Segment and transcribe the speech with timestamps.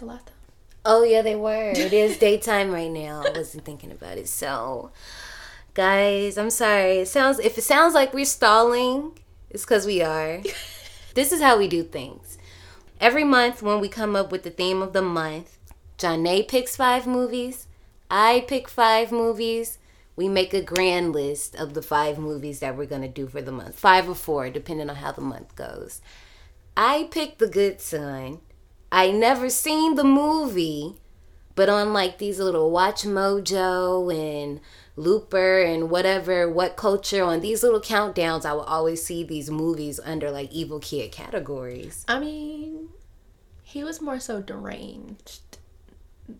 [0.00, 0.34] The lights were out the last time.
[0.84, 1.70] Oh yeah, they were.
[1.70, 3.22] It is daytime right now.
[3.26, 4.28] I wasn't thinking about it.
[4.28, 4.90] So,
[5.74, 7.00] guys, I'm sorry.
[7.00, 9.18] It sounds if it sounds like we're stalling,
[9.50, 10.40] it's because we are.
[11.14, 12.38] this is how we do things.
[12.98, 15.58] Every month, when we come up with the theme of the month,
[15.98, 17.66] Janae picks five movies.
[18.10, 19.78] I pick five movies.
[20.16, 23.52] We make a grand list of the five movies that we're gonna do for the
[23.52, 23.78] month.
[23.78, 26.00] Five or four, depending on how the month goes.
[26.76, 28.40] I pick The Good Son.
[28.92, 30.96] I never seen the movie,
[31.54, 34.60] but on like these little WatchMojo and
[34.96, 40.30] Looper and whatever, WhatCulture on these little countdowns, I will always see these movies under
[40.30, 42.04] like evil kid categories.
[42.08, 42.88] I mean,
[43.62, 45.58] he was more so deranged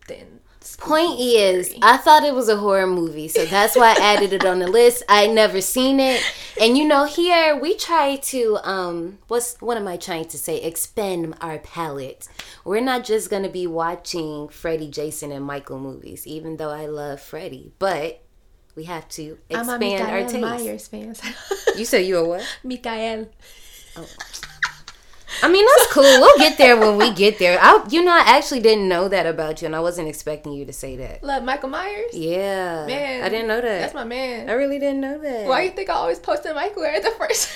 [0.09, 0.41] than.
[0.79, 4.45] Point is, I thought it was a horror movie, so that's why I added it
[4.45, 5.03] on the list.
[5.09, 6.23] I never seen it,
[6.61, 10.61] and you know, here we try to um, what's what am I trying to say?
[10.61, 12.29] Expand our palette.
[12.65, 17.21] We're not just gonna be watching Freddy, Jason, and Michael movies, even though I love
[17.21, 18.23] Freddy, but
[18.75, 20.41] we have to expand I'm a our taste.
[20.41, 21.15] Myers fan.
[21.77, 22.59] You said you a what?
[22.65, 23.29] Mikael.
[25.43, 26.03] I mean, that's cool.
[26.03, 27.59] We'll get there when we get there.
[27.61, 30.65] I, you know, I actually didn't know that about you, and I wasn't expecting you
[30.67, 31.23] to say that.
[31.23, 32.13] Love Michael Myers.
[32.13, 33.81] Yeah, Man, I didn't know that.
[33.81, 34.49] That's my man.
[34.51, 35.47] I really didn't know that.
[35.47, 37.49] Why do you think I always posted Michael at the first?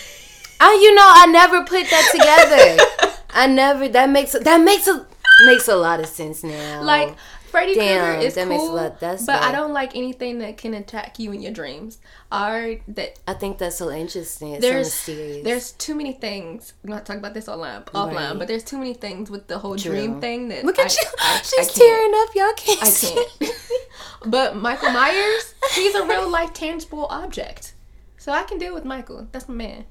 [0.61, 3.13] I, you know, I never put that together.
[3.31, 3.89] I never.
[3.89, 5.05] That makes that makes a
[5.47, 6.83] makes a lot of sense now.
[6.83, 7.15] like
[7.55, 10.57] Freddy Krueger is that cool, makes a lot- that's but I don't like anything that
[10.57, 11.99] can attack you in your dreams.
[12.33, 14.53] Or that I think that's so interesting.
[14.55, 15.45] It's there's so mysterious.
[15.45, 16.73] there's too many things.
[16.83, 18.39] I'm not talking about this online, offline, Right.
[18.39, 19.93] but there's too many things with the whole True.
[19.93, 21.09] dream thing that Look at I- you.
[21.21, 21.75] I- I She's can't.
[21.77, 22.35] tearing up.
[22.35, 22.83] Y'all can't.
[22.83, 23.53] I can't.
[24.27, 27.75] but Michael Myers, he's a real life tangible object,
[28.19, 29.29] so I can deal with Michael.
[29.33, 29.85] That's my man,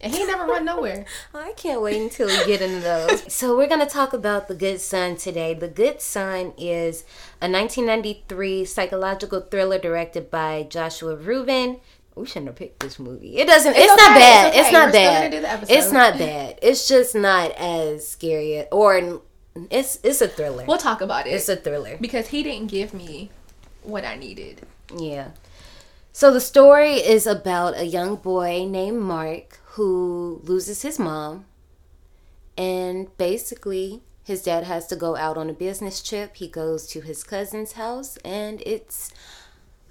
[0.00, 1.04] and he never run nowhere.
[1.34, 3.32] I can't wait until we get into those.
[3.32, 5.54] so we're gonna talk about The Good Son today.
[5.54, 7.02] The Good Son is
[7.40, 11.80] a 1993 psychological thriller directed by Joshua Rubin.
[12.14, 13.36] We shouldn't have picked this movie.
[13.36, 13.74] It doesn't.
[13.76, 14.48] It's, It's not bad.
[14.48, 15.32] it's It's, not We're bad.
[15.32, 15.74] gonna do the.
[15.78, 16.58] It's not bad.
[16.62, 18.66] It's just not as scary.
[18.72, 19.20] Or
[19.70, 20.64] it's it's a thriller.
[20.66, 21.96] We'll talk about it It's a thriller.
[22.00, 23.30] because he didn't give me
[23.82, 24.62] what I needed.
[24.96, 25.28] Yeah.
[26.12, 31.44] So the story is about a young boy named Mark who loses his mom.
[32.56, 36.36] And basically, his dad has to go out on a business trip.
[36.36, 39.12] He goes to his cousin's house, and it's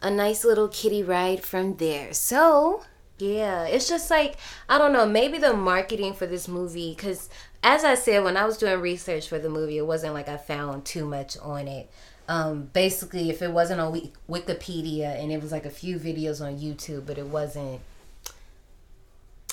[0.02, 2.14] a nice little kitty ride from there.
[2.14, 2.84] So,
[3.20, 4.38] yeah, it's just like,
[4.68, 7.30] I don't know, maybe the marketing for this movie, because
[7.62, 10.38] as I said, when I was doing research for the movie, it wasn't like I
[10.38, 11.92] found too much on it.
[12.28, 16.58] Um, basically, if it wasn't on Wikipedia and it was like a few videos on
[16.58, 17.82] YouTube, but it wasn't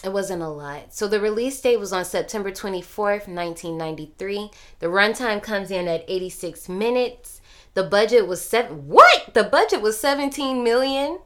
[0.05, 0.93] it wasn't a lot.
[0.93, 4.51] So the release date was on September 24th, 1993.
[4.81, 7.41] The runtime comes in at 86 minutes.
[7.75, 9.33] The budget was seven What?
[9.35, 11.21] The budget was 17 million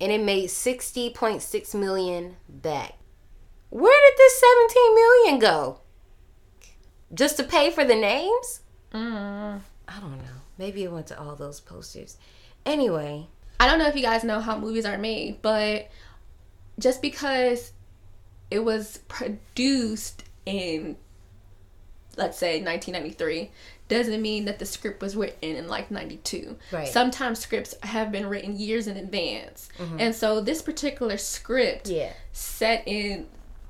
[0.00, 2.94] and it made 60.6 million back.
[3.70, 5.80] Where did this 17 million go?
[7.14, 8.60] Just to pay for the names?
[8.92, 9.60] Mm.
[9.86, 10.40] I don't know.
[10.58, 12.16] Maybe it went to all those posters.
[12.64, 13.26] Anyway,
[13.60, 15.88] I don't know if you guys know how movies are made, but
[16.78, 17.72] just because
[18.52, 20.96] it was produced in,
[22.16, 23.50] let's say, 1993,
[23.88, 26.56] doesn't mean that the script was written in like 92.
[26.70, 26.88] Right.
[26.88, 29.68] Sometimes scripts have been written years in advance.
[29.78, 29.96] Mhm.
[30.00, 31.96] And so this particular script Mm-hmm.
[31.96, 32.12] yeah.
[32.32, 33.26] set in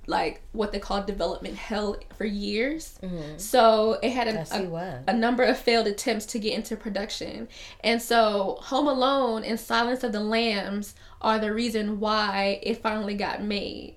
[0.08, 2.98] like what they call development hell for years.
[3.02, 3.40] Mhm.
[3.40, 4.74] So it had Mm-hmm.
[4.74, 7.48] A, a, a number of failed attempts to get into production.
[7.82, 13.14] And so Home Alone and Silence of the Lambs are the reason why it finally
[13.14, 13.94] got made.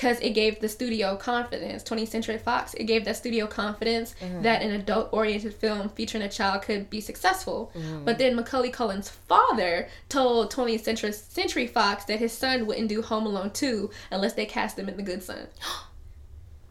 [0.00, 4.40] Because it gave the studio confidence, 20th Century Fox, it gave that studio confidence mm-hmm.
[4.40, 7.70] that an adult oriented film featuring a child could be successful.
[7.74, 8.06] Mm-hmm.
[8.06, 13.02] But then Macaulay Culkin's father told 20th Century, Century Fox that his son wouldn't do
[13.02, 15.46] Home Alone 2 unless they cast him in The Good Son.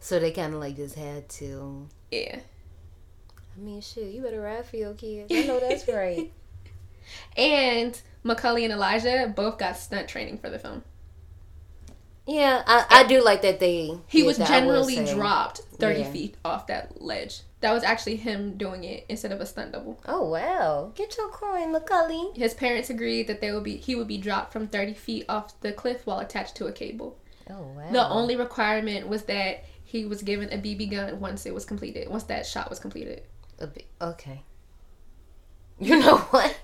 [0.02, 1.86] So they kind of like just had to.
[2.10, 2.40] Yeah.
[3.54, 5.30] I mean, shit, you better ride for your kids.
[5.30, 6.32] I know that's right.
[7.36, 10.82] And Macaulay and Elijah both got stunt training for the film.
[12.26, 13.98] Yeah, I, I do like that they.
[14.06, 16.10] He was that, generally dropped 30 Yeah.
[16.10, 17.40] feet off that ledge.
[17.60, 20.00] That was actually him doing it instead of a stunt double.
[20.06, 20.92] Oh wow!
[20.94, 22.30] Get your coin, Macaulay.
[22.34, 25.60] His parents agreed that they would be he would be dropped from 30 feet off
[25.60, 27.18] the cliff while attached to a cable.
[27.50, 27.90] Oh wow.
[27.92, 32.08] The only requirement was that he was given a BB gun once it was completed,
[32.08, 33.22] once that shot was completed.
[33.58, 34.42] A bit, okay.
[35.78, 36.56] You know what?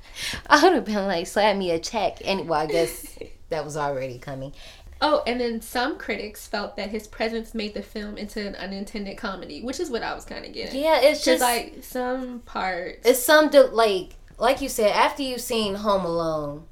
[0.47, 2.19] I would have been like, slap me a check.
[2.25, 3.19] And well, I guess
[3.51, 4.53] that was already coming.
[5.01, 9.19] Oh, and then some critics felt that his presence made the film into an unintended
[9.19, 10.83] comedy, which is what I was kind of getting.
[10.83, 13.07] Yeah, it's Just like some parts.
[13.07, 16.65] it's some de- like like you said after you've seen Home Alone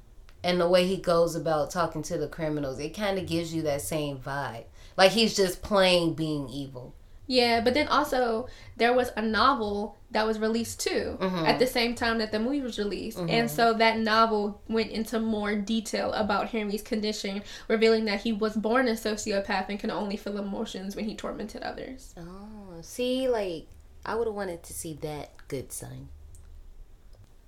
[0.42, 3.62] and the way he goes about talking to the criminals, it kind of gives you
[3.62, 4.64] that same vibe.
[4.96, 6.94] Like he's just playing being evil.
[7.26, 11.46] Yeah, but then also there was a novel that was released too Mhm.
[11.48, 13.16] at the same time that the movie was released.
[13.18, 13.30] Mhm.
[13.30, 18.56] And so that novel went into more detail about Henry's condition, revealing that he was
[18.56, 22.14] born a sociopath and can only feel emotions when he tormented others.
[22.18, 23.66] Oh, see, like
[24.04, 26.10] I would have wanted to see that good son.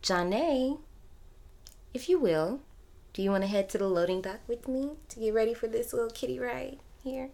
[0.02, 0.78] Janae,
[1.92, 2.60] if you will,
[3.12, 5.66] do you want to head to the loading dock with me to get ready for
[5.66, 7.30] this little kitty ride here?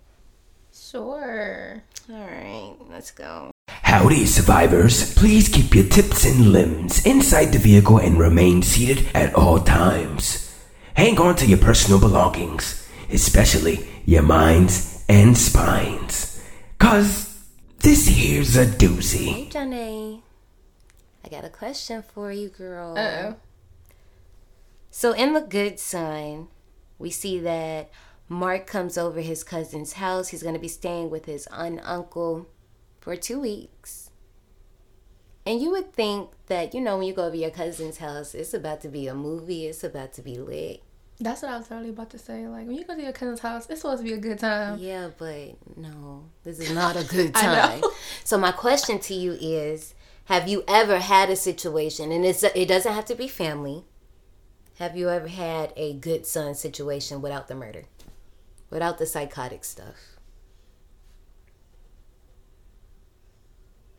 [0.73, 1.83] Sure.
[2.11, 3.51] All right, let's go.
[3.69, 5.15] Howdy, survivors.
[5.15, 10.59] Please keep your tips and limbs inside the vehicle and remain seated at all times.
[10.95, 16.43] Hang on to your personal belongings, especially your minds and spines.
[16.79, 17.39] Cause
[17.79, 19.33] this here's a doozy.
[19.33, 20.23] Hey, Janae.
[21.25, 22.97] I got a question for you, girl.
[22.97, 23.37] Uh oh.
[24.91, 26.49] So in the good son,
[26.99, 27.91] we see that
[28.33, 30.29] Mark comes over his cousin's house.
[30.29, 32.49] He's going to be staying with his aunt uncle
[32.99, 34.11] for two weeks.
[35.45, 38.55] And you would think that, you know, when you go over your cousin's house, it's
[38.55, 40.83] about to be a movie, it's about to be lit.
[41.21, 42.47] That's what I was totally about to say.
[42.47, 44.79] Like when you go to your cousin's house, it's supposed to be a good time.
[44.79, 47.83] Yeah, but no, this is not a good time.
[48.25, 49.95] So my question to you is,
[50.27, 53.85] have you ever had a situation and it's it doesn't have to be family.
[54.79, 57.85] Have you ever had a good son situation without the murder?
[58.73, 60.17] Without the psychotic stuff?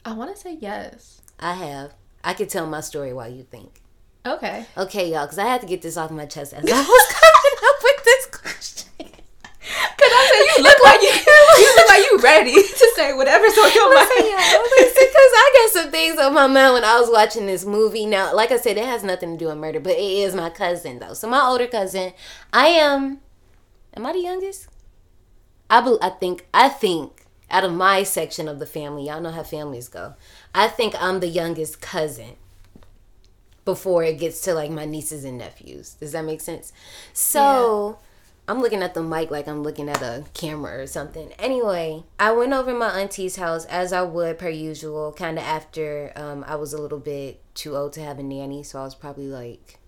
[0.03, 1.21] I want to say yes.
[1.39, 1.93] I have.
[2.23, 3.81] I could tell my story while you think.
[4.25, 4.65] Okay.
[4.75, 7.59] Okay, y'all, because I had to get this off my chest as I was coming
[7.63, 9.11] up with this question.
[9.61, 11.09] Cause I said you look like you,
[11.61, 14.09] you look like you ready to say whatever's on your mind.
[14.09, 18.07] Listen, because I got some things on my mind when I was watching this movie.
[18.07, 20.49] Now, like I said, it has nothing to do with murder, but it is my
[20.49, 21.13] cousin though.
[21.13, 22.13] So my older cousin,
[22.51, 23.19] I am.
[23.95, 24.67] Am I the youngest?
[25.69, 26.47] I bel I think.
[26.53, 30.15] I think out of my section of the family, y'all know how families go.
[30.53, 32.35] I think I'm the youngest cousin.
[33.65, 35.93] Before it gets to like my nieces and nephews.
[35.93, 36.73] Does that make sense?
[37.13, 37.99] So.
[38.45, 41.31] I'm looking at the mic like I'm looking at a camera or something.
[41.39, 46.11] Anyway, I went over my auntie's house as I would per usual, kind of after
[46.17, 48.95] um, I was a little bit too old to have a nanny, so I was
[48.95, 49.79] probably like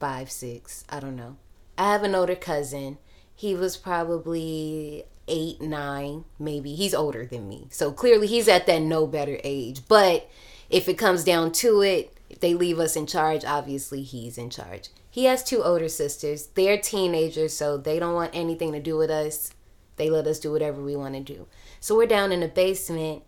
[0.00, 0.84] five, six.
[0.88, 1.36] I don't know.
[1.76, 2.96] I have an older cousin.
[3.34, 6.74] He was probably eight, nine, maybe.
[6.74, 9.82] He's older than me, so clearly he's at that no better age.
[9.88, 10.28] But
[10.70, 14.50] if it comes down to it, if they leave us in charge, obviously he's in
[14.50, 14.88] charge.
[15.10, 16.48] He has two older sisters.
[16.54, 19.52] They're teenagers, so they don't want anything to do with us.
[19.96, 21.46] They let us do whatever we want to do.
[21.78, 23.22] So we're down in the basement,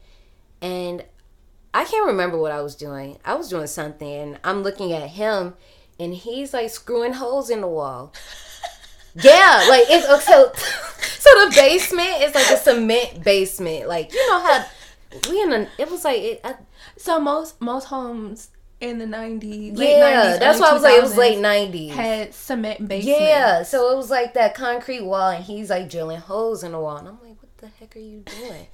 [0.61, 1.05] and
[1.73, 3.19] I can't remember what I was doing.
[3.25, 5.55] I was doing something, and I'm looking at him,
[6.01, 8.13] and he's like screwing holes in the wall.
[9.23, 10.53] Yeah, like it's oh, so.
[11.27, 13.89] So the basement is like a cement basement.
[13.89, 14.65] Like you know how
[15.29, 15.69] we in a.
[15.77, 16.41] It was like it.
[16.45, 16.55] I,
[16.97, 20.99] So most most homes in the nineties, late yeah, 90s, that's why I was like
[20.99, 21.95] it was late nineties.
[21.95, 23.21] Had cement basement.
[23.21, 26.79] Yeah, so it was like that concrete wall, and he's like drilling holes in the
[26.81, 28.67] wall, and I'm like, "What the heck are you doing?"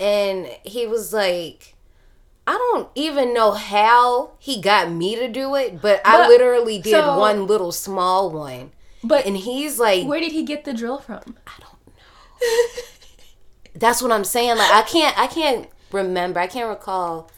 [0.00, 1.74] And he was like,
[2.46, 6.92] "I don't even know how he got me to do it, but, I literally did
[6.92, 8.72] so- one little small one."
[9.04, 11.36] But And he's like, where did he get the drill from?
[11.46, 11.92] "I don't know."
[13.74, 14.56] That's what I'm saying.
[14.56, 17.30] Like, I can't, I can't remember, I can't recall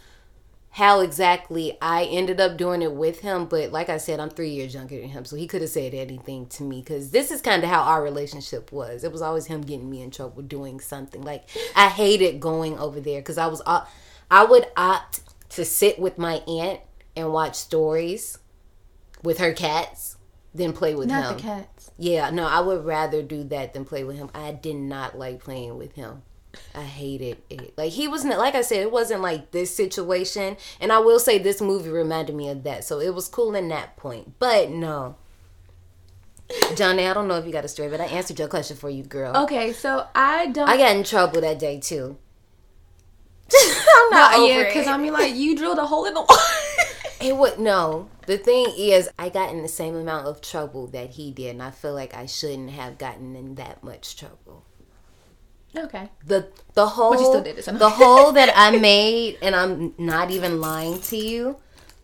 [0.71, 4.51] how exactly I ended up doing it with him, but like I said, I'm three
[4.51, 7.41] years younger than him, so he could have said anything to me because this is
[7.41, 9.03] kind of how our relationship was.
[9.03, 11.23] It was always him getting me in trouble doing something.
[11.23, 13.85] Like I hated going over there because I was, uh,
[14.31, 16.81] I would opt to sit with my aunt
[17.17, 18.39] and watch stories
[19.25, 20.08] with her cats
[20.55, 21.37] than play with Not him.
[21.37, 21.91] the cats.
[21.99, 24.31] Yeah, no, I would rather do that than play with him.
[24.35, 26.23] I did not like playing with him.
[26.75, 27.75] I hated it.
[27.77, 30.57] Like he wasn't like I said, it wasn't like this situation.
[30.81, 32.85] And I will say this movie reminded me of that.
[32.85, 34.39] So it was cool in that point.
[34.39, 35.17] But no.
[36.49, 38.89] Janae, I don't know if you got a story, but I answered your question for
[38.89, 39.37] you, girl.
[39.45, 40.69] Okay, so I don't.
[40.69, 42.17] I got in trouble that day too.
[43.55, 46.39] I'm not over yeah, because I mean, like you drilled a hole in the wall.
[47.21, 48.09] It would no.
[48.29, 51.63] The thing is, I got in the same amount of trouble that he did, and
[51.63, 54.65] I feel like I shouldn't have gotten in that much trouble.
[55.75, 56.11] okay.
[56.27, 59.57] the the hole But you still did it, so the hole that I made, and
[59.57, 61.57] I'm not even lying to you.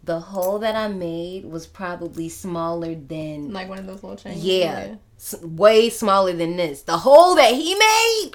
[0.02, 4.42] The hole that I made was probably smaller than Like one of those little chains.
[4.44, 4.94] yeah.
[5.18, 6.82] s- way smaller than this.
[6.82, 8.30] The hole that he made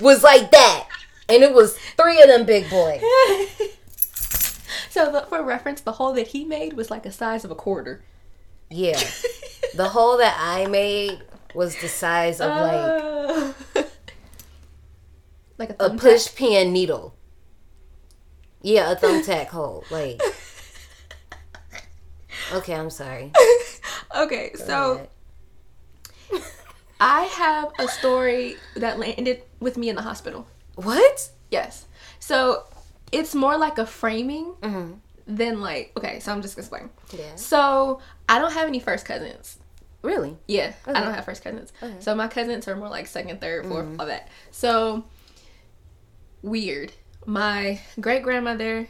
[0.00, 0.88] was like that,
[1.28, 3.02] and it was three of them big boys.
[4.94, 7.54] So the, for reference, the hole that he made was like the size of a
[7.54, 8.02] quarter.
[8.70, 9.00] Yeah,
[9.74, 11.22] the hole that I made
[11.54, 13.02] was the size of like
[13.76, 13.82] Uh,
[15.58, 17.14] like a, a push pin needle.
[18.62, 19.84] Yeah, a thumbtack hole.
[19.90, 20.20] Like,
[22.52, 23.32] okay, I'm sorry.
[24.16, 24.92] Okay, Go so
[26.32, 26.42] ahead.
[27.00, 30.46] I have a story that landed with me in the hospital.
[30.74, 31.30] what?
[31.50, 31.86] Yes.
[32.18, 32.64] So
[33.12, 34.98] it's more like a framing Mhm.
[35.26, 36.20] than like okay.
[36.20, 36.90] So I'm just gonna explain.
[37.12, 37.34] Yeah.
[37.36, 39.58] So I don't have any first cousins.
[40.02, 40.38] Really?
[40.48, 41.72] Yeah, I don't have first cousins.
[41.82, 41.92] Okay.
[41.92, 42.00] Mm-hmm.
[42.00, 44.28] So my cousins are more like second, third, 4th all that.
[44.50, 45.04] So
[46.42, 46.92] weird.
[47.26, 48.88] My great grandmother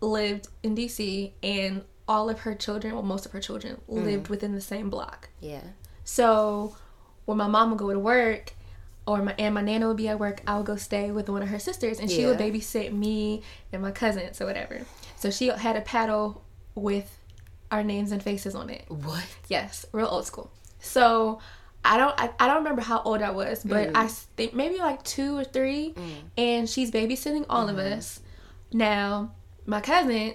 [0.00, 4.04] lived in DC, and all of her children, well, most of her children, Mm.
[4.04, 5.28] lived within the same block.
[5.40, 5.62] Yeah.
[6.04, 6.76] So
[7.24, 8.52] when my mom would go to work,
[9.06, 11.42] or my and my nana would be at work, I would go stay with one
[11.42, 14.82] of her sisters, and she would babysit me and my cousins or whatever.
[15.16, 16.42] So she had a paddle
[16.74, 17.18] with
[17.70, 18.84] our names and faces on it.
[18.88, 19.24] What?
[19.48, 20.50] Yes, real old school.
[20.80, 21.40] So
[21.84, 23.96] I don't I, I don't remember how old I was, but Mm.
[23.96, 25.94] I think maybe like two or three,
[26.36, 27.78] and she's babysitting all Mm-hmm.
[27.78, 28.20] of us.
[28.72, 29.32] Now
[29.66, 30.34] my cousin,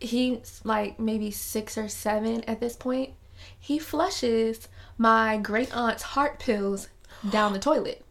[0.00, 3.10] he's like maybe six or seven at this point.
[3.58, 4.68] He flushes
[4.98, 6.88] my great aunt's heart pills
[7.30, 8.04] down the toilet.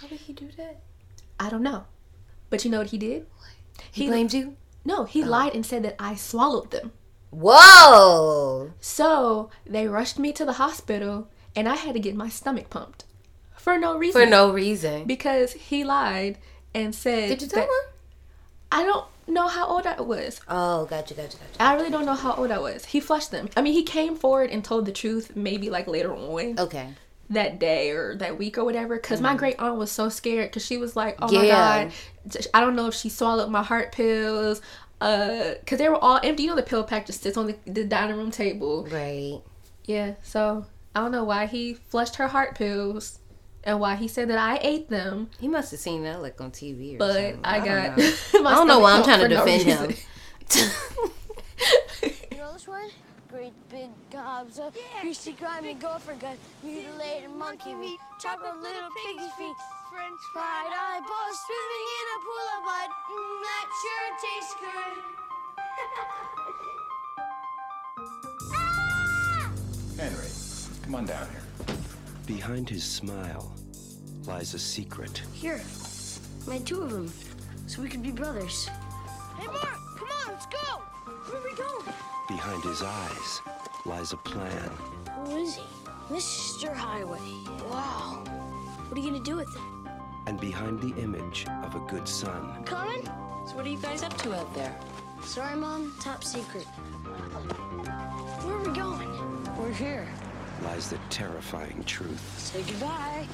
[0.00, 0.80] How did he do that?
[1.40, 1.84] I don't know,
[2.50, 3.26] but you know what he did?
[3.90, 4.56] He, He- blamed you?
[4.84, 5.26] No, he oh.
[5.26, 6.92] lied and said that I swallowed them.
[7.30, 8.72] Whoa!
[8.80, 13.04] So they rushed me to the hospital and I had to get my stomach pumped
[13.56, 14.22] for no reason.
[14.22, 15.04] For no reason.
[15.04, 16.38] Because he lied
[16.74, 17.28] and said.
[17.28, 17.94] Did you tell that- him?
[18.70, 20.40] I don't know how old I was.
[20.48, 21.60] Oh, gotcha, gotcha, gotcha.
[21.60, 22.84] I really don't know how old I was.
[22.86, 23.48] He flushed them.
[23.56, 26.88] I mean, he came forward and told the truth maybe like later on Okay.
[27.30, 28.96] That day or that week or whatever.
[28.96, 31.48] Because my great aunt was so scared because she was like, oh my Mm.
[31.48, 31.92] God,
[32.54, 34.60] I don't know if she swallowed my heart pills.
[35.00, 36.42] Uh, cause they were all empty.
[36.44, 38.86] You know, the pill pack just sits on the, the dining room table.
[38.90, 39.40] Right.
[39.84, 43.18] Yeah, so I don't know why he flushed her heart pills
[43.64, 46.50] and why he said that I ate them, He must have seen that like on
[46.50, 47.40] TV or but something.
[47.44, 47.98] I, don't got.
[47.98, 48.12] know.
[48.42, 49.96] my I don't know why I'm trying to pumped no defend him.
[52.30, 52.88] You know this one?
[53.38, 59.54] Great big gobs of greasy, grimy gopher gut, mutilated monkey meat, chocolate little piggy feet,
[59.92, 62.90] French fried eyeballs swimming in a pool of blood.
[63.14, 64.94] Mm, that sure tastes good.
[70.02, 70.30] Henry,
[70.82, 71.44] come on down here.
[72.26, 73.54] Behind his smile
[74.26, 75.22] lies a secret.
[75.32, 75.62] Here,
[76.48, 77.12] made two of them,
[77.68, 78.68] so we could be brothers.
[79.38, 79.67] Hey, Mark,
[82.28, 83.40] Behind his eyes
[83.86, 84.70] lies a plan.
[85.24, 85.62] Who is he?
[86.10, 86.74] Mr.
[86.74, 87.18] Highway.
[87.70, 88.22] Wow.
[88.86, 89.62] What are you gonna do with it?
[90.26, 93.02] And behind the image of a good son Coming?
[93.46, 94.76] So what are you guys up to out there?
[95.22, 95.94] Sorry, Mom.
[96.00, 96.64] Top secret.
[98.44, 99.08] Where are we going?
[99.56, 100.06] We're here.
[100.64, 102.20] lies the terrifying truth.
[102.38, 103.26] Say goodbye.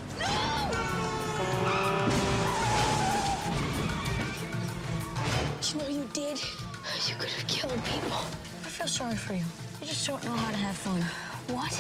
[5.61, 6.41] Do you know what you did?
[7.09, 8.21] You could have killed people.
[8.75, 9.45] I feel sorry for you.
[9.81, 11.01] You just don't know how to have fun.
[11.55, 11.71] What?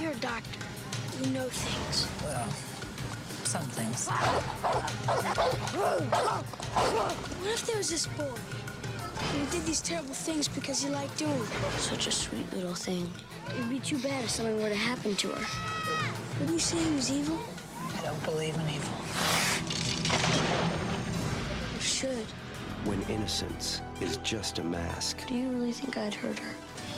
[0.00, 0.58] You're a doctor.
[1.20, 2.08] You know things.
[2.24, 2.48] Well,
[3.44, 4.08] some things.
[7.36, 8.24] What if there was this boy?
[8.24, 11.48] And he did these terrible things because he liked doing them.
[11.76, 13.10] Such a sweet little thing.
[13.50, 15.46] It'd be too bad if something were to happen to her.
[16.40, 17.38] Wouldn't you say he was evil?
[17.98, 19.07] I don't believe in evil.
[22.00, 22.26] You should.
[22.84, 26.54] When innocence is just a mask, Do you really think I'd hurt her?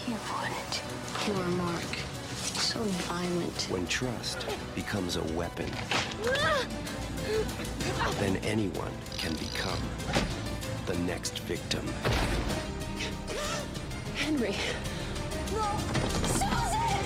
[0.06, 0.82] You wouldn't.
[1.26, 1.96] You are Mark.
[2.34, 3.66] So violent.
[3.70, 5.70] when trust becomes a weapon,
[8.18, 9.80] then anyone can become
[10.84, 11.86] the next victim.
[14.16, 14.54] Henry.
[15.52, 15.78] No!
[16.26, 17.00] Susan!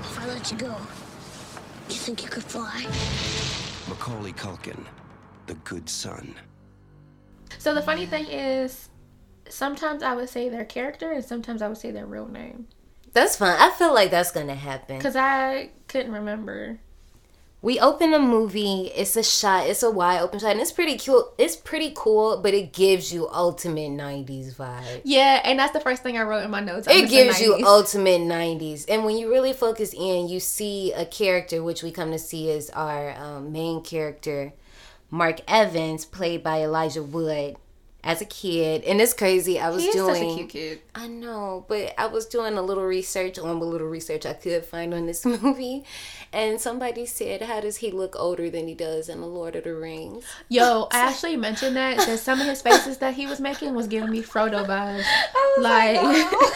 [0.00, 0.76] If I let you go,
[1.88, 2.82] you think you could fly?
[3.88, 4.82] Macaulay Culkin,
[5.46, 6.34] the good son.
[7.58, 8.88] So the funny thing is,
[9.48, 12.66] sometimes I would say their character and sometimes I would say their real name
[13.12, 13.56] That's fun.
[13.60, 14.98] I feel like that's gonna happen.
[14.98, 16.78] because I couldn't remember.
[17.64, 18.92] We open a movie.
[18.94, 19.66] It's a shot.
[19.66, 21.32] It's a wide open shot, and it's pretty cool.
[21.38, 25.00] It's pretty cool, but it gives you ultimate '90s vibe.
[25.02, 26.86] Yeah, and that's the first thing I wrote in my notes.
[26.90, 31.62] It gives you ultimate '90s, and when you really focus in, you see a character,
[31.62, 34.52] which we come to see as our um, main character,
[35.10, 37.56] Mark Evans, played by Elijah Wood,
[38.04, 38.84] as a kid.
[38.84, 39.58] And it's crazy.
[39.58, 40.14] I was He is doing.
[40.14, 40.80] such a cute kid.
[40.94, 44.64] I know, but I was doing a little research on what little research I could
[44.64, 45.84] find on this movie,
[46.32, 49.64] and somebody said, "How does he look older than he does in the Lord of
[49.64, 53.40] the Rings?" Yo, I actually mentioned that that some of his faces that he was
[53.40, 55.04] making was giving me Frodo vibes.
[55.58, 56.50] Like, "Oh."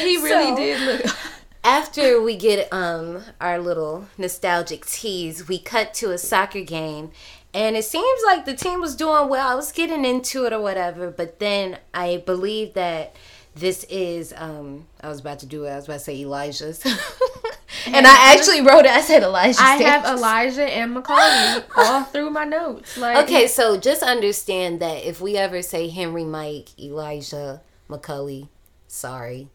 [0.00, 1.16] he really So- did look.
[1.64, 7.10] After we get um our little nostalgic tease, we cut to a soccer game.
[7.56, 9.48] And it seems like the team was doing well.
[9.48, 13.16] I was getting into it or whatever, but then I believe that
[13.54, 15.70] this is um I was about to do it.
[15.70, 16.84] I was about to say Elijah's.
[17.86, 18.90] and I actually wrote it.
[18.90, 19.58] I said Elijah's.
[19.58, 20.04] I have.
[20.04, 22.98] Elijah and Macaulay all through my notes.
[22.98, 28.48] Like, Okay, so just understand that if we ever say Henry, Mike, Elijah, McCully,
[28.86, 29.48] sorry,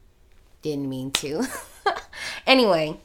[0.64, 1.46] didn't mean to.
[2.48, 2.98] anyway,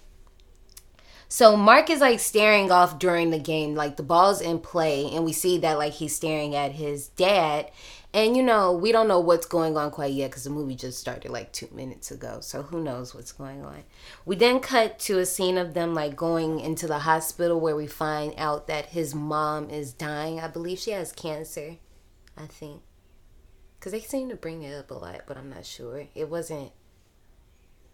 [1.28, 5.24] so Mark is like staring off during the game, like the ball's in play, and
[5.24, 7.70] we see that like he's staring at his dad.
[8.14, 10.98] And you know, we don't know what's going on quite yet because the movie just
[10.98, 12.38] started like two minutes ago.
[12.40, 13.82] So who knows what's going on.
[14.24, 17.86] We then cut to a scene of them like going into the hospital where we
[17.86, 20.40] find out that his mom is dying.
[20.40, 21.76] I believe she has cancer,
[22.36, 22.82] I think.
[23.78, 26.06] Because they seem to bring it up a lot, but I'm not sure.
[26.14, 26.72] It wasn't.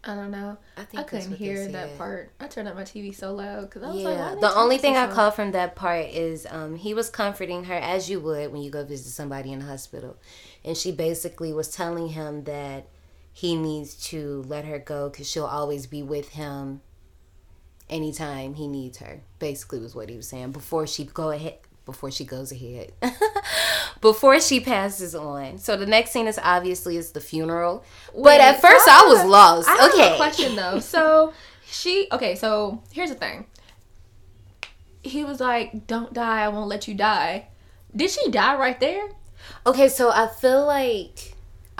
[0.04, 0.56] I don't know.
[0.76, 2.32] I I, couldn't hear that part.
[2.40, 4.78] I turned up my TV so loud because I was like, Yeah, they the only
[4.78, 8.18] thing I so caught from that part is um, he was comforting her as you
[8.21, 10.16] would when you go visit somebody in the hospital,
[10.64, 12.88] and she basically was telling him that
[13.32, 16.81] he needs to let her go because she'll always be with him
[17.88, 19.20] anytime he needs her.
[19.38, 21.59] Basically, was what he was saying before she go ahead.
[21.85, 22.92] Before she goes ahead,
[24.01, 25.59] before she passes on.
[25.59, 27.85] So the next scene is obviously is the funeral.
[28.14, 29.68] but Wait, at so first, I I was a- lost.
[29.68, 30.79] I okay, a question though.
[30.92, 31.33] So
[31.66, 32.37] she okay.
[32.37, 33.47] So here's the thing.
[35.03, 36.42] He was like, "Don't die.
[36.45, 37.49] I won't let you die."
[37.95, 39.09] Did she die right there?
[39.66, 41.32] Okay, so I feel like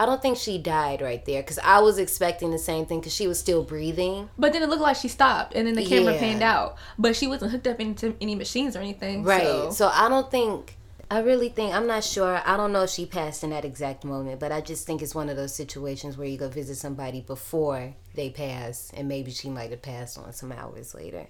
[0.03, 3.15] I don't think she died right there because I was expecting the same thing because
[3.15, 4.31] she was still breathing.
[4.37, 6.19] But then it looked like she stopped, and then the camera Yeah.
[6.19, 6.77] panned out.
[6.99, 9.23] But she wasn't hooked up into any machines or anything.
[9.23, 9.43] Right.
[9.43, 9.71] So.
[9.71, 10.77] So I don't think.
[11.09, 12.41] I really think I'm not sure.
[12.45, 15.15] I don't know if she passed in that exact moment, but I just think it's
[15.15, 19.51] one of those situations where you go visit somebody before they pass, and maybe she
[19.51, 21.27] might have passed on some hours later.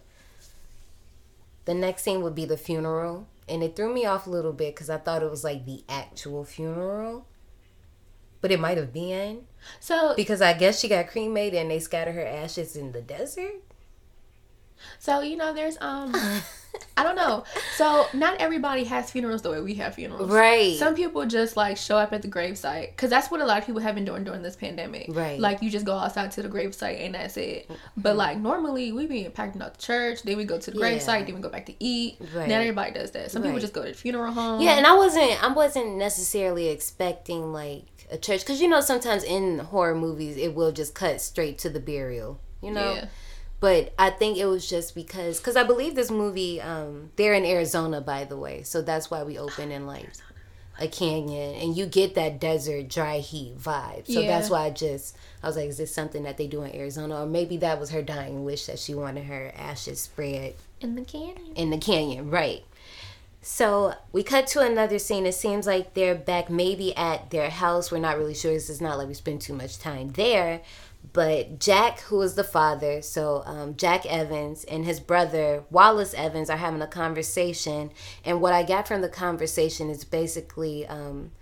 [1.65, 4.75] The next scene would be the funeral, and it threw me off a little bit
[4.75, 7.27] because I thought it was like the actual funeral,
[8.43, 9.47] but it might have been.
[9.81, 13.55] So Because I guess she got cremated and they scatter her ashes in the desert.
[14.99, 16.13] So you know, there's um,
[16.97, 17.45] I don't know.
[17.77, 20.29] So not everybody has funerals the way we have funerals.
[20.31, 20.77] Right.
[20.77, 23.67] Some people just like show up at the gravesite because that's what a lot of
[23.67, 25.07] people have been doing during this pandemic.
[25.11, 25.39] Right.
[25.39, 27.71] Like you just go outside to the gravesite and that's it.
[27.97, 30.87] But like normally we be packing out the church, then we go to the Yeah.
[30.87, 32.17] gravesite, then we go back to eat.
[32.35, 32.49] Right.
[32.49, 33.31] Not everybody does that.
[33.31, 34.61] Some people just go to the funeral home.
[34.61, 39.25] Yeah, and I wasn't I wasn't necessarily expecting like a church because you know sometimes
[39.25, 42.95] in horror movies it will just cut straight to the burial, you know.
[42.95, 43.07] Yeah.
[43.61, 47.45] But I think it was just because because I believe this movie um they're in
[47.45, 50.09] Arizona by the way, so that's why we open in like
[50.81, 54.07] a canyon and you get that desert dry heat vibe.
[54.07, 54.27] So Yeah.
[54.27, 57.23] that's why I just I was like, is this something that they do in Arizona
[57.23, 61.03] or maybe that was her dying wish that she wanted her ashes spread in the
[61.05, 61.53] canyon.
[61.55, 62.65] in the canyon, right?
[63.45, 65.27] So we cut to another scene.
[65.27, 67.91] It seems like they're back maybe at their house.
[67.91, 68.53] We're not really sure.
[68.53, 70.63] 'cause It's not like we spend too much time there.
[71.13, 76.49] But Jack, who is the father, so um, Jack Evans and his brother Wallace Evans
[76.49, 77.91] are having a conversation.
[78.25, 81.33] And what I got from the conversation is basically um,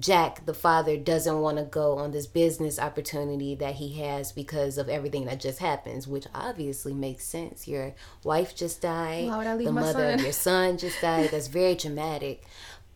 [0.00, 4.78] Jack, the father, doesn't want to go on this business opportunity that he has because
[4.78, 7.68] of everything that just happens, which obviously makes sense.
[7.68, 9.28] Your wife just died.
[9.28, 11.30] Why would I leave the mother of your son just died.
[11.30, 12.42] That's very traumatic.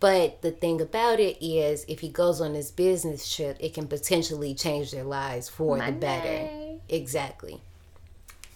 [0.00, 3.86] But the thing about it is, if he goes on this business trip, it can
[3.86, 6.78] potentially change their lives for the better.
[6.88, 7.60] Exactly.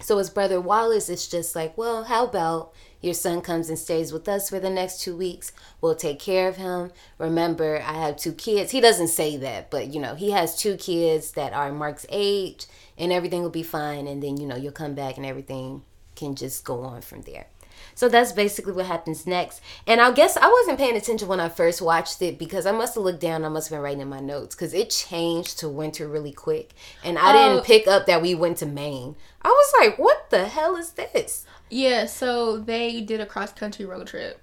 [0.01, 4.13] So his brother Wallace is just like, well, how about your son comes and stays
[4.13, 5.53] with us for the next two weeks?
[5.81, 6.91] We'll take care of him.
[7.19, 8.71] Remember, I have two kids.
[8.73, 12.67] He doesn't say that, but you know, he has two kids that are Mark's age,
[12.97, 14.07] and everything will be fine.
[14.07, 15.83] And then you know, you'll come back and everything
[16.17, 17.47] can just go on from there.
[17.95, 19.61] So that's basically what happens next.
[19.87, 22.95] And I guess I wasn't paying attention when I first watched it because I must
[22.97, 23.45] have looked down.
[23.45, 26.75] I must have been writing in my notes because it changed to winter really quick.
[27.05, 27.33] And I Oh.
[27.55, 29.15] didn't pick up that we went to Maine.
[29.43, 31.45] I was like, what the hell is this?
[31.71, 32.07] Yeah.
[32.07, 34.41] So they did a cross country road trip.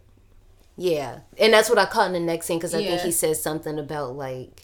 [0.77, 1.19] Yeah.
[1.37, 3.79] And that's what I caught in the next scene because I think he said something
[3.79, 4.61] about like.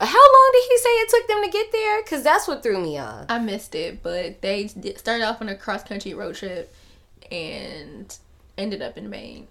[0.00, 2.02] How long did he say it took them to get there?
[2.02, 3.26] Because that's what threw me off.
[3.28, 6.74] I missed it, but they did- started off on a cross country road trip
[7.30, 8.14] and
[8.58, 9.46] ended up in Maine.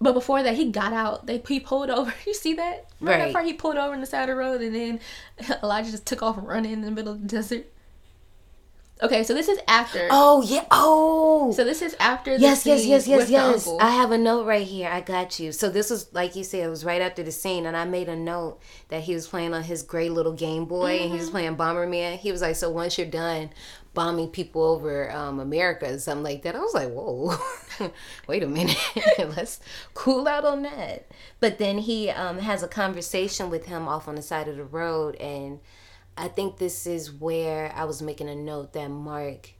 [0.00, 1.26] But before that, he got out.
[1.26, 2.12] They he pulled over.
[2.26, 2.86] You see that?
[3.00, 3.26] Remember Right.
[3.28, 3.46] that part?
[3.46, 5.00] He pulled over on the side of the road, and then
[5.62, 7.66] Elijah just took off running in the middle of the desert.
[9.02, 10.08] Okay, so this is after.
[10.10, 10.64] Oh yeah.
[10.70, 11.52] Oh.
[11.52, 12.36] So this is after.
[12.36, 13.68] The yes, yes, yes, yes, yes.
[13.78, 14.88] I have a note right here.
[14.88, 15.52] I got you.
[15.52, 18.08] So this was like you said, it was right after the scene, and I made
[18.08, 21.12] a note that he was playing on his gray little Game Boy, and Mm-hmm.
[21.12, 22.16] he was playing Bomberman.
[22.16, 23.50] He was like, "So once you're done
[23.92, 27.36] bombing people over um, America or something like that," I was like, "Whoa,
[28.26, 28.78] wait a minute,
[29.18, 29.60] let's
[29.92, 31.06] cool out on that."
[31.38, 34.64] But then he um, has a conversation with him off on the side of the
[34.64, 35.60] road, and
[36.16, 39.50] I think this is where I was making a note that Mark.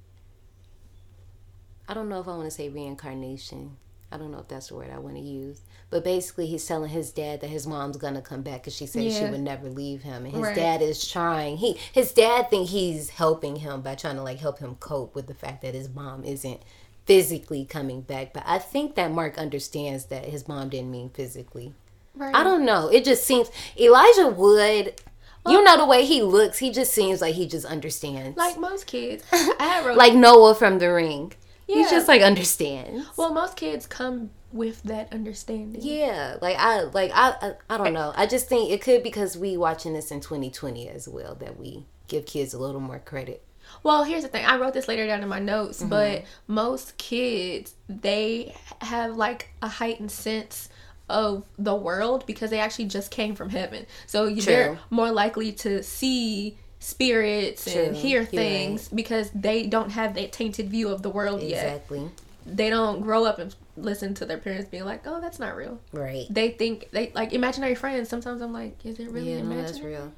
[1.88, 3.76] I don't know if I want to say reincarnation.
[4.10, 5.60] I don't know if that's the word I want to use.
[5.90, 9.12] But basically, he's telling his dad that his mom's gonna come back because she said
[9.12, 10.56] she would never leave him, and his Right.
[10.56, 11.58] dad is trying.
[11.58, 15.26] He his dad think he's helping him by trying to like help him cope with
[15.26, 16.60] the fact that his mom isn't
[17.04, 18.32] physically coming back.
[18.32, 21.74] But I think that Mark understands that his mom didn't mean physically.
[22.14, 22.34] Right.
[22.34, 22.88] I don't know.
[22.88, 25.00] It just seems Elijah Wood.
[25.48, 26.58] You know the way he looks.
[26.58, 28.36] He just seems like he just understands.
[28.36, 29.24] like most kids.
[29.60, 31.32] Like Noah from The Ring.
[31.66, 33.06] He just like understands.
[33.16, 35.80] Well, most kids come with that understanding.
[35.82, 38.12] Yeah, like I like I, I I don't know.
[38.16, 41.86] I just think it could because we watching this in 2020 as well that we
[42.08, 43.42] give kids a little more credit.
[43.82, 44.44] Well, here's the thing.
[44.46, 45.88] I wrote this later down in my notes, Mm-hmm.
[45.88, 50.68] but most kids they have like a heightened sense
[51.08, 53.86] of the world because they actually just came from heaven.
[54.06, 57.82] So they're more likely to see spirits True.
[57.82, 61.66] and hear You're things because they don't have that tainted view of the world yet.
[61.66, 62.10] Exactly.
[62.44, 65.80] They don't grow up and listen to their parents being like, "Oh, that's not real."
[65.92, 66.26] Right.
[66.30, 68.08] They think they like imaginary friends.
[68.08, 70.12] Sometimes I'm like, "Is it really yeah, no, that's real.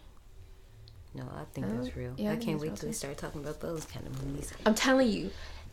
[1.14, 2.12] No, I think oh, that's real.
[2.16, 4.53] Yeah, I, I can't wait till we start talking about those kind of movies.
[4.66, 5.31] I'm telling you,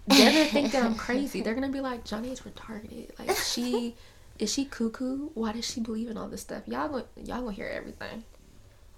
[0.07, 1.41] they're gonna think that I'm crazy.
[1.41, 3.17] They're gonna be like, Janae is retarded.
[3.19, 3.95] Like she,
[4.39, 5.29] is she cuckoo?
[5.33, 6.63] Why does she believe in all this stuff?
[6.67, 8.23] Y'all gonna y'all gonna hear everything.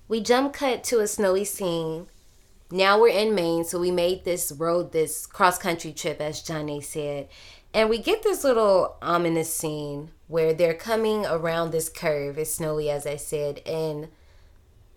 [0.07, 2.07] We jump cut to a snowy scene.
[2.71, 6.83] Now we're in Maine, so we made this road, this cross country trip, as Janae
[6.83, 7.29] said.
[7.73, 12.37] And we get this little ominous scene where they're coming around this curve.
[12.37, 13.61] It's snowy, as I said.
[13.65, 14.09] And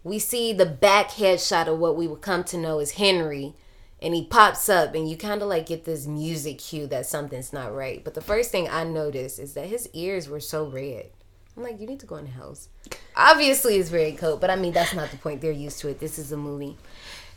[0.03, 3.55] we see the back headshot of what we would come to know as Henry.
[4.02, 7.52] And he pops up, and you kind of like get this music cue that something's
[7.52, 8.02] not right.
[8.02, 11.10] But the first thing I noticed is that his ears were so red.
[11.56, 12.68] I'm like, you need to go in the house.
[13.14, 15.42] Obviously, it's very cold, but I mean, that's not the point.
[15.42, 16.00] They're used to it.
[16.00, 16.78] This is a movie.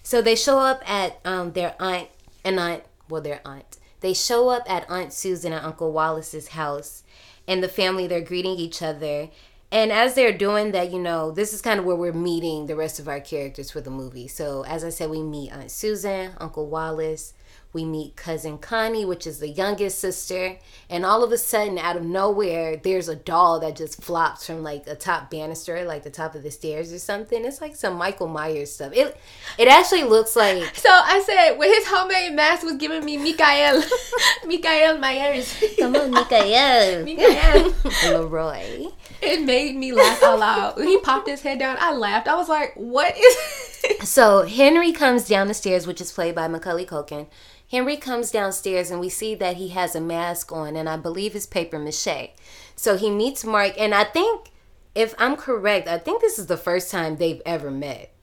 [0.03, 2.07] So they show up at um, their aunt
[2.45, 3.77] and aunt, well, their aunt.
[3.99, 7.03] They show up at Aunt Susan and Uncle Wallace's house,
[7.47, 9.29] and the family they're greeting each other.
[9.73, 12.75] And as they're doing that, you know, this is kind of where we're meeting the
[12.75, 14.27] rest of our characters for the movie.
[14.27, 17.33] So as I said, we meet Aunt Susan, Uncle Wallace.
[17.73, 20.57] We meet cousin Connie, which is the youngest sister,
[20.91, 24.61] and all of a sudden, out of nowhere, there's a doll that just flops from
[24.61, 27.43] like a top banister, like the top of the stairs or something.
[27.43, 28.93] It's like some Michael Myers stuff.
[28.93, 29.17] It
[29.57, 33.81] it actually looks like So I said when his homemade mask was giving me Mikael,
[34.45, 35.55] Mikael Myers.
[35.79, 37.73] come on, Mikael, Mikael.
[38.05, 38.85] Leroy.
[39.21, 40.75] It made me laugh out loud.
[40.77, 42.27] When he popped his head down, I laughed.
[42.27, 46.47] I was like, "What is?" So Henry comes down the stairs, which is played by
[46.47, 47.27] Macaulay Culkin.
[47.73, 51.35] Henry comes downstairs and we see that he has a mask on, and I believe
[51.35, 52.29] it's paper mache.
[52.75, 54.51] So he meets Mark, and I think,
[54.93, 58.13] if I'm correct, I think this is the first time they've ever met.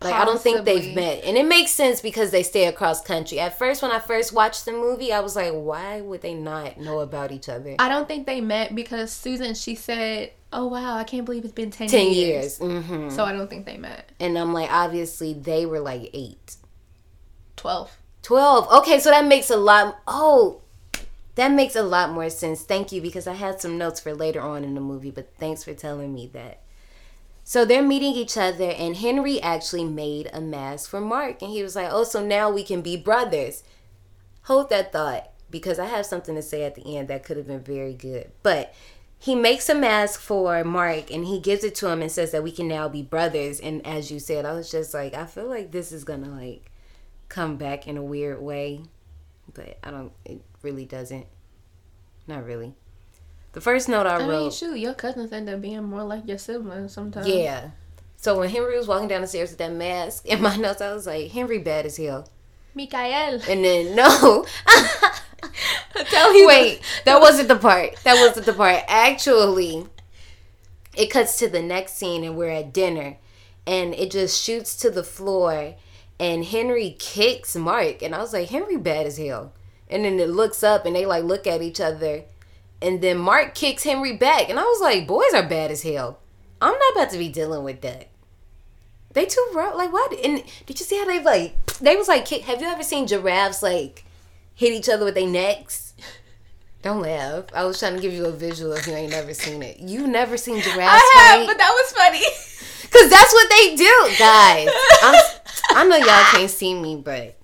[0.00, 3.40] Like I don't think they've met, and it makes sense because they stay across country.
[3.40, 6.78] At first, when I first watched the movie, I was like, "Why would they not
[6.78, 10.96] know about each other?" I don't think they met because Susan she said, "Oh wow,
[10.96, 14.12] I can't believe it's been ten years." years, hmm So I don't think they met.
[14.20, 16.57] and I'm like, obviously they were like eight.
[17.58, 17.96] Twelve.
[18.22, 18.72] 12.
[18.80, 19.98] Okay, so that makes a lot.
[20.06, 20.62] Oh,
[21.34, 22.62] that makes a lot more sense.
[22.62, 25.64] Thank you because I had some notes for later on in the movie, but thanks
[25.64, 26.62] for telling me that.
[27.44, 31.62] So they're meeting each other, and Henry actually made a mask for Mark, and he
[31.62, 33.62] was like, "Oh, so now we can be brothers."
[34.42, 37.46] Hold that thought because I have something to say at the end that could have
[37.46, 38.30] been very good.
[38.42, 38.74] But
[39.18, 42.42] he makes a mask for Mark, and he gives it to him and says that
[42.42, 43.58] we can now be brothers.
[43.58, 46.70] And as you said, I was just like, I feel like this is gonna like
[47.28, 48.82] come back in a weird way,
[49.54, 50.12] but I don't.
[50.24, 51.26] It really doesn't.
[52.26, 52.74] Not really.
[53.52, 54.52] The first note I, I mean, wrote.
[54.52, 57.28] shoot, your cousins end up being more like your siblings sometimes.
[57.28, 57.70] Yeah.
[58.16, 60.92] So when Henry was walking down the stairs with that mask, in my notes I
[60.92, 62.28] was like, Henry bad as hell.
[62.74, 63.40] Mikael.
[63.48, 64.44] And then no.
[66.10, 67.96] Tell you Wait, that wasn't the part.
[68.04, 68.82] That wasn't the part.
[68.86, 69.86] Actually,
[70.96, 73.16] it cuts to the next scene and we're at dinner
[73.66, 75.74] and it just shoots to the floor
[76.20, 79.52] and Henry kicks Mark and I was like, Henry bad as hell.
[79.88, 82.24] And then it looks up and they like look at each other
[82.82, 84.48] And then Mark kicks Henry back.
[84.48, 86.18] And I was like, boys are bad as hell.
[86.60, 88.08] I'm not about to be dealing with that.
[89.14, 89.74] They too rough.
[89.74, 90.12] Like, what?
[90.12, 93.06] And did you see how they like, they was like, kick- have you ever seen
[93.06, 94.04] giraffes like
[94.54, 95.94] hit each other with their necks?
[96.82, 97.44] Don't laugh.
[97.54, 99.78] I was trying to give you a visual if you ain't never seen it.
[99.80, 101.46] You never seen giraffes I have, fight?
[101.48, 102.22] but that was funny.
[102.90, 104.68] Cause that's what they do, guys.
[105.02, 105.14] I'm,
[105.70, 107.36] I know y'all can't see me, but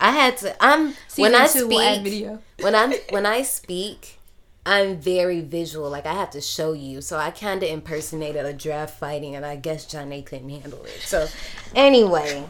[0.00, 0.56] I had to.
[0.62, 2.04] I'm when I Season two, we'll add speak.
[2.04, 2.38] video.
[2.60, 4.18] When I'm when I speak,
[4.64, 5.90] I'm very visual.
[5.90, 7.00] Like I have to show you.
[7.00, 11.00] So I kind of impersonated a draft fighting, and I guess Janae couldn't handle it.
[11.02, 11.28] So
[11.74, 12.46] anyway,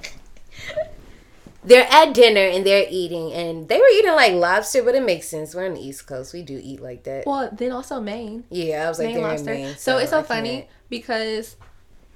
[1.65, 5.29] they're at dinner and they're eating, and they were eating like lobster, but it makes
[5.29, 5.55] sense.
[5.55, 6.33] We're on the East Coast.
[6.33, 7.27] We do eat like that.
[7.27, 8.45] Well, then also Maine.
[8.51, 9.51] yeah, I was like, Maine lobster.
[9.51, 11.57] Maine, so, it's so I funny because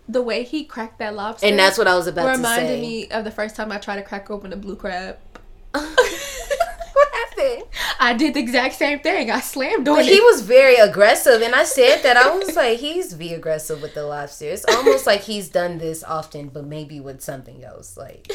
[0.09, 2.81] the way he cracked that lobster And that's what I was about to reminded say.
[2.81, 5.17] me of the first time I tried to crack open a blue crab.
[5.73, 7.65] what happened?
[8.01, 9.31] I did the exact same thing.
[9.31, 10.13] I slammed on But it.
[10.13, 13.95] he was very aggressive, and I said that I was like, he's be aggressive with
[13.95, 14.47] the lobster.
[14.47, 17.97] It's almost like he's done this often, but maybe with something else.
[17.97, 18.31] Like,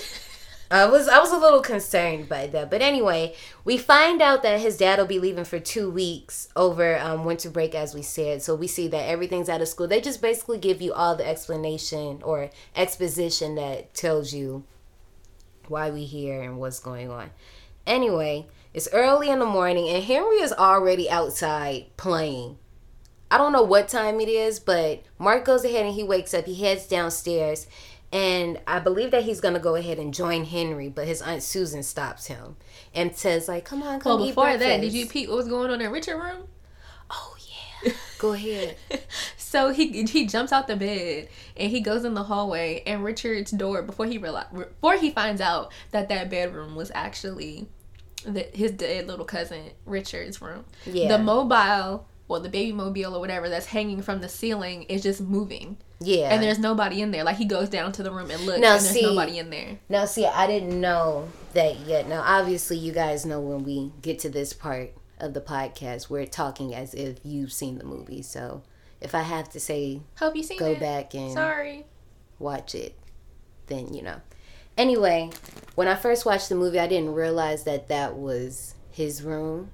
[0.71, 2.69] I was, I was a little concerned by that.
[2.69, 6.97] But anyway, we find out that his dad will be leaving for two weeks over
[6.99, 8.43] um, winter break, as we said.
[8.43, 9.88] So we see that everything's out of school.
[9.88, 14.63] They just basically give you all the explanation or exposition that tells you
[15.67, 17.32] why we here and what's going on.
[17.88, 22.58] Anyway, it's early in the morning and Henry is already outside playing.
[23.32, 26.45] I don't know what time it is, but Mark goes ahead and he wakes up.
[26.45, 27.67] He heads downstairs
[28.12, 31.84] and I believe that he's gonna go ahead and join Henry, but his aunt Susan
[31.84, 32.56] stops him
[32.93, 35.48] and says like, "Come on, come well, eat before that, did you peep what was
[35.48, 36.48] going on in Richard's room?
[37.10, 37.36] Oh
[37.84, 38.76] yeah, go ahead.
[39.50, 43.50] So he he jumps out the bed and he goes in the hallway and Richard's
[43.50, 47.67] door before he realize before he finds out that that bedroom was actually
[48.24, 50.65] the, his dead little cousin Richard's room.
[50.86, 51.08] Yeah.
[51.08, 55.19] The mobile or the baby mobile or whatever that's hanging from the ceiling is just
[55.19, 55.75] moving.
[56.01, 57.25] Yeah, And there's nobody in there.
[57.25, 59.49] Like he goes down to the room and looks Now, and there's see- nobody in
[59.49, 59.79] there.
[59.89, 62.07] Now, see, I didn't know that yet.
[62.07, 66.25] Now, obviously, you guys know when we get to this part of the podcast, we're
[66.25, 68.21] talking as if you've seen the movie.
[68.21, 68.61] So,
[69.01, 70.79] if I have to say Hope you seen go it.
[70.79, 71.85] back and Sorry.
[72.37, 72.95] watch it,
[73.67, 74.21] then you know.
[74.77, 75.29] Anyway,
[75.75, 79.71] when I first watched the movie, I didn't realize that that was his room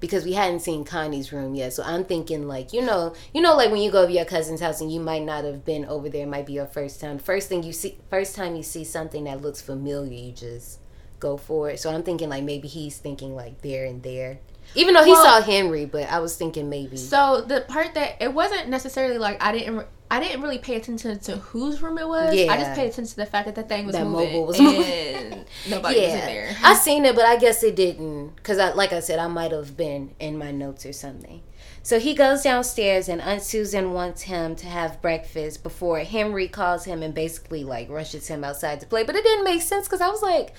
[0.00, 1.72] because we hadn't seen Connie's room yet.
[1.72, 4.60] So I'm thinking like, you know, you know, like when you go to your cousin's
[4.60, 7.18] house and you might not have been over there, it might be your first time.
[7.18, 10.78] First thing you see, first time you see something that looks familiar, you just
[11.18, 11.80] go for it.
[11.80, 14.38] So I'm thinking like maybe he's thinking like there and there.
[14.78, 16.96] Even though he Well- saw Henry, but I was thinking maybe.
[16.96, 20.76] So the part that it wasn't necessarily like I didn't re- I didn't really pay
[20.76, 22.34] attention to whose room it was.
[22.34, 22.50] Yeah.
[22.50, 24.58] I just paid attention to the fact that that thing was That moving mobile was
[24.58, 25.44] and moving.
[25.68, 26.56] nobody was in there.
[26.64, 29.52] I seen it, but I guess it didn't because, I, like I said, I might
[29.52, 31.42] have been in my notes or something.
[31.82, 36.84] So he goes downstairs, and Aunt Susan wants him to have breakfast before Henry calls
[36.86, 39.04] him and basically like rushes him outside to play.
[39.04, 40.54] But it didn't make sense because I was like,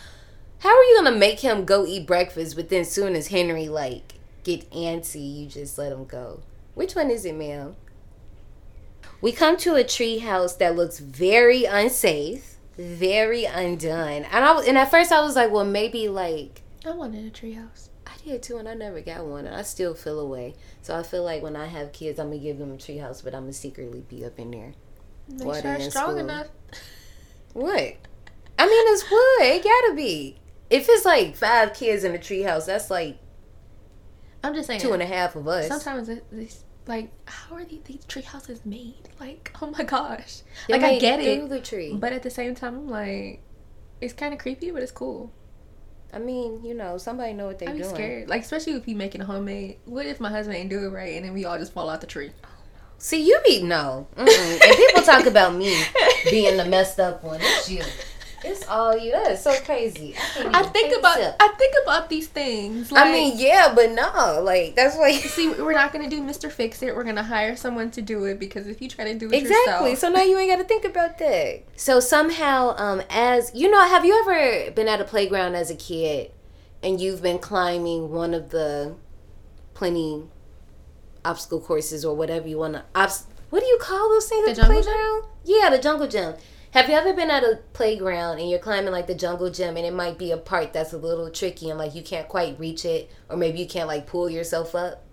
[0.59, 2.55] how are you gonna make him go eat breakfast?
[2.55, 6.41] But then, soon as Henry like get antsy, you just let him go.
[6.75, 7.75] Which one is it, ma'am?
[9.21, 14.23] We come to a tree house that looks very unsafe, very undone.
[14.23, 17.53] And I and at first I was like, well, maybe like I wanted a tree
[17.53, 17.89] house.
[18.07, 20.55] I did too, and I never got one, and I still feel away.
[20.81, 23.21] So I feel like when I have kids, I'm gonna give them a tree house,
[23.21, 24.73] but I'm gonna secretly be up in there.
[25.29, 26.17] Make sure strong school?
[26.17, 26.47] enough.
[27.53, 27.95] What?
[28.57, 29.47] I mean, it's wood.
[29.47, 30.37] It gotta be.
[30.69, 33.17] If it's like five kids in a treehouse, that's like
[34.43, 34.79] I'm just saying.
[34.81, 35.67] two and a half of us.
[35.67, 39.09] Sometimes it's like, how are these, these tree houses made?
[39.19, 40.41] Like, oh my gosh.
[40.67, 41.93] They like I get it, the tree.
[41.93, 43.41] but at the same time, I'm like,
[44.01, 45.31] it's kind of creepy, but it's cool.
[46.11, 47.83] I mean, you know, somebody know what they're doing.
[47.83, 48.29] scared.
[48.29, 49.77] Like, especially if you making a homemade.
[49.85, 52.01] What if my husband ain't do it right and then we all just fall out
[52.01, 52.31] the tree?
[52.97, 54.07] See, you be no.
[54.15, 54.61] Mm-mm.
[54.61, 55.81] and people talk about me
[56.31, 57.39] being the messed up one.
[57.41, 57.83] It's you.
[58.43, 59.11] It's all you.
[59.11, 60.15] That is so crazy.
[60.15, 61.17] I, can't I think about.
[61.39, 62.91] I think about these things.
[62.91, 64.41] Like, I mean, yeah, but no.
[64.43, 65.11] Like that's why.
[65.17, 66.51] see, we're not gonna do Mr.
[66.51, 66.95] Fix It.
[66.95, 69.91] We're gonna hire someone to do it because if you try to do it Exactly.
[69.91, 71.63] yourself, So now you ain't got to think about that.
[71.75, 75.75] So somehow, um, as you know, have you ever been at a playground as a
[75.75, 76.31] kid,
[76.81, 78.95] and you've been climbing one of the
[79.73, 80.23] plenty
[81.25, 84.51] obstacle courses or whatever you want to obs- what do you call those things The
[84.51, 85.23] at the jungle playground?
[85.43, 86.33] Yeah, the jungle gym.
[86.71, 89.85] Have you ever been at a playground and you're climbing like the jungle gym and
[89.85, 92.85] it might be a part that's a little tricky and like you can't quite reach
[92.85, 95.03] it or maybe you can't like pull yourself up?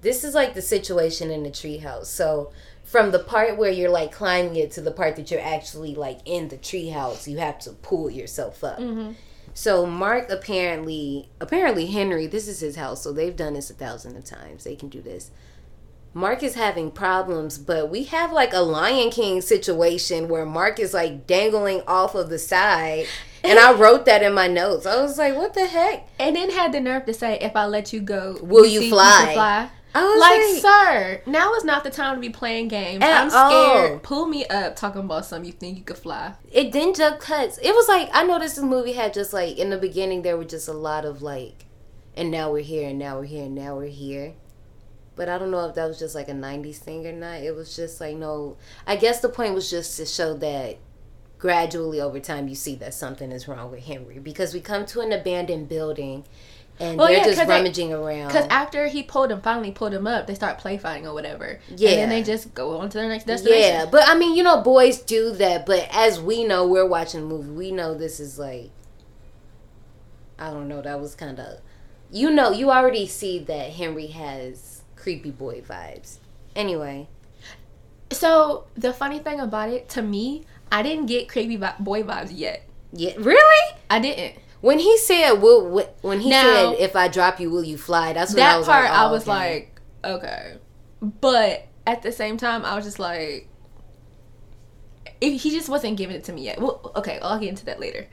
[0.00, 2.06] This is like the situation in the treehouse.
[2.06, 2.52] So
[2.84, 6.20] from the part where you're like climbing it to the part that you're actually like
[6.24, 8.78] in the treehouse, you have to pull yourself up.
[8.78, 9.12] Mm-hmm.
[9.52, 14.16] So Mark apparently, apparently Henry, this is his house, so they've done this a thousand
[14.16, 14.64] of times.
[14.64, 15.30] They can do this.
[16.14, 20.94] Mark is having problems, but we have like a Lion King situation where Mark is
[20.94, 23.06] like dangling off of the side.
[23.44, 24.84] And I wrote that in my notes.
[24.86, 26.08] I was like, what the heck?
[26.18, 28.92] And then had the nerve to say, "If I let you go, Will you think
[28.92, 32.28] fly?" can fly?" I was Like, like, sir, now is not the time to be
[32.28, 33.02] playing games.
[33.02, 33.92] I'm scared.
[33.92, 33.98] all.
[34.00, 36.34] Pull me up talking about something you think you could fly.
[36.52, 37.58] it didn't just cuts.
[37.58, 40.44] It was like I noticed this movie had just like in the beginning there were
[40.44, 41.64] just a lot of like,
[42.16, 44.34] and now we're here, and now we're here, and now we're here.
[45.18, 47.40] But I don't know if that was just like a '90s thing or not.
[47.42, 48.56] It was just like no.
[48.86, 50.78] I guess the point was just to show that
[51.38, 55.00] gradually over time you see that something is wrong with Henry because we come to
[55.00, 56.24] an abandoned building,
[56.80, 58.28] and Well, they're yeah, just 'cause they- rummaging around.
[58.28, 61.58] Because after he pulled him, finally pulled him up, they start play fighting or whatever.
[61.68, 61.90] Yeah.
[61.90, 63.60] And then they just go on to their next destination.
[63.60, 65.66] Yeah, but I mean, you know, boys do that.
[65.66, 67.50] But as we know, we're watching the movie.
[67.50, 68.70] We know this is like,
[70.38, 70.80] I don't know.
[70.80, 71.58] That was kind of,
[72.12, 74.77] you know, you already see that Henry has
[75.08, 76.18] creepy boy vibes.
[76.54, 77.08] Anyway,
[78.10, 82.68] So the funny thing about it, to me, I didn't get creepy boy vibes yet.
[82.92, 83.76] yeah, really.
[83.88, 84.34] I didn't.
[84.60, 88.12] When he said, "Will," when he Now- said, "If I drop you, will you fly?"
[88.12, 89.30] That's when I That was part, like, I oh, was okay.
[89.30, 90.54] like, okay.
[91.00, 93.48] But at the same time, I was just like,
[95.20, 96.60] if he just wasn't giving it to me yet.
[96.60, 98.08] Well, okay, I'll get into that later.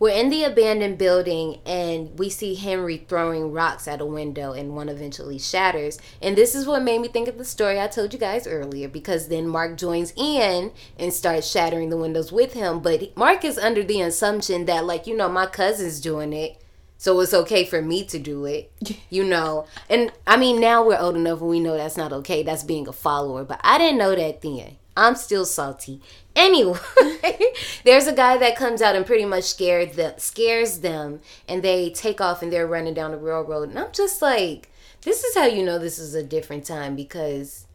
[0.00, 4.74] We're in the abandoned building and we see Henry throwing rocks at a window and
[4.74, 5.98] one eventually shatters.
[6.22, 8.88] And this is what made me think of the story I told you guys earlier
[8.88, 12.80] because then Mark joins in and starts shattering the windows with him.
[12.80, 16.58] But Mark is under the assumption that, like, you know, my cousin's doing it.
[16.96, 18.72] So it's okay for me to do it,
[19.10, 19.66] you know.
[19.90, 22.42] And I mean, now we're old enough and we know that's not okay.
[22.42, 23.44] That's being a follower.
[23.44, 24.78] But I didn't know that then.
[24.96, 26.00] I'm still salty.
[26.34, 26.78] Anyway,
[27.84, 31.90] there's a guy that comes out and pretty much scared them, scares them, and they
[31.90, 33.70] take off and they're running down the railroad.
[33.70, 34.70] And I'm just like,
[35.02, 37.66] this is how you know this is a different time because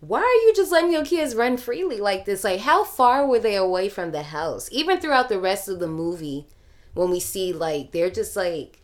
[0.00, 2.44] why are you just letting your kids run freely like this?
[2.44, 4.68] Like, how far were they away from the house?
[4.70, 6.46] Even throughout the rest of the movie,
[6.92, 8.80] when we see like they're just like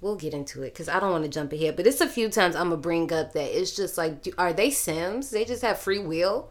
[0.00, 2.28] we'll get into it because I don't want to jump ahead, but it's a few
[2.28, 5.30] times I'm gonna bring up that it's just like, are they Sims?
[5.30, 6.50] They just have free will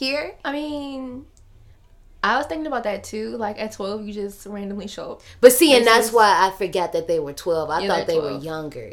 [0.00, 0.34] here.
[0.44, 1.26] I mean,
[2.24, 3.36] I was thinking about that too.
[3.36, 5.22] Like at 12, you just randomly show up.
[5.40, 7.70] But see, and that's why I forgot that they were 12.
[7.70, 8.44] I Yeah, thought they they're were 12.
[8.44, 8.92] younger.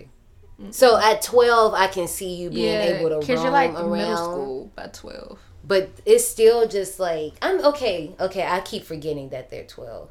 [0.72, 3.92] So at 12, I can see you being able to roam you're like around.
[3.92, 5.40] middle school by 12.
[5.64, 8.16] But it's still just like I'm okay.
[8.20, 10.10] Okay, I keep forgetting that they're 12.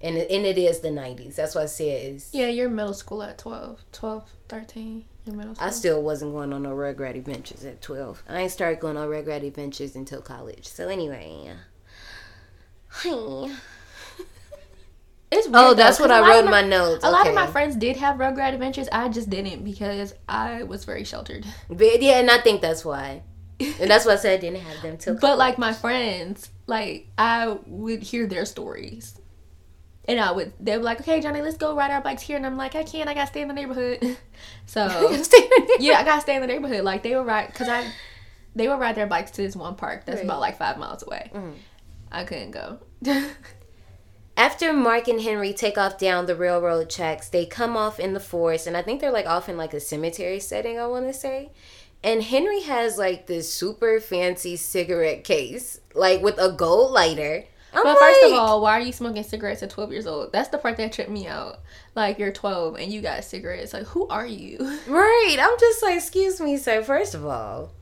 [0.00, 1.36] And and it is the 90s.
[1.36, 5.04] That's what I said is Yeah, you're middle school at 12, 12, 13.
[5.26, 5.66] You're middle school.
[5.66, 8.22] I still wasn't going on no Rugrat adventures at 12.
[8.28, 10.66] I ain't started going on Rugrat adventures until college.
[10.68, 11.50] So anyway.
[12.88, 13.50] Hi.
[15.32, 17.02] It's weird, Oh, though, that's what I wrote in my notes.
[17.04, 18.88] A lot of my friends did have Rugrat adventures.
[18.92, 21.44] I just didn't because I was very sheltered.
[21.68, 23.22] But yeah, and I think that's why.
[23.58, 27.08] And that's why I said I didn't have them till But like my friends, like
[27.18, 29.18] I would hear their stories.
[30.06, 32.36] And uh, I would, they were like, okay, Johnny, let's go ride our bikes here.
[32.36, 34.16] And I'm like, I can't, I gotta stay in the neighborhood.
[34.66, 34.80] So,
[35.78, 36.84] yeah, I gotta stay in the neighborhood.
[36.84, 37.86] Like they would ride, cause I,
[38.56, 40.24] they would ride their bikes to this one park that's Right.
[40.24, 41.30] about like five miles away.
[41.34, 41.52] Mm-hmm.
[42.12, 42.78] I couldn't go.
[44.36, 48.20] After Mark and Henry take off down the railroad tracks, they come off in the
[48.20, 51.12] forest, and I think they're like off in like a cemetery setting, I want to
[51.12, 51.50] say.
[52.02, 57.44] And Henry has like this super fancy cigarette case, like with a gold lighter.
[57.74, 60.32] I'm But first of all, why are you smoking cigarettes at 12 years old?
[60.32, 61.60] That's the part that tripped me out.
[61.94, 63.72] Like, you're 12 and you got cigarettes.
[63.72, 64.58] Like, who are you?
[64.86, 65.36] Right.
[65.40, 66.82] I'm just like, excuse me, sir.
[66.82, 67.72] First of all,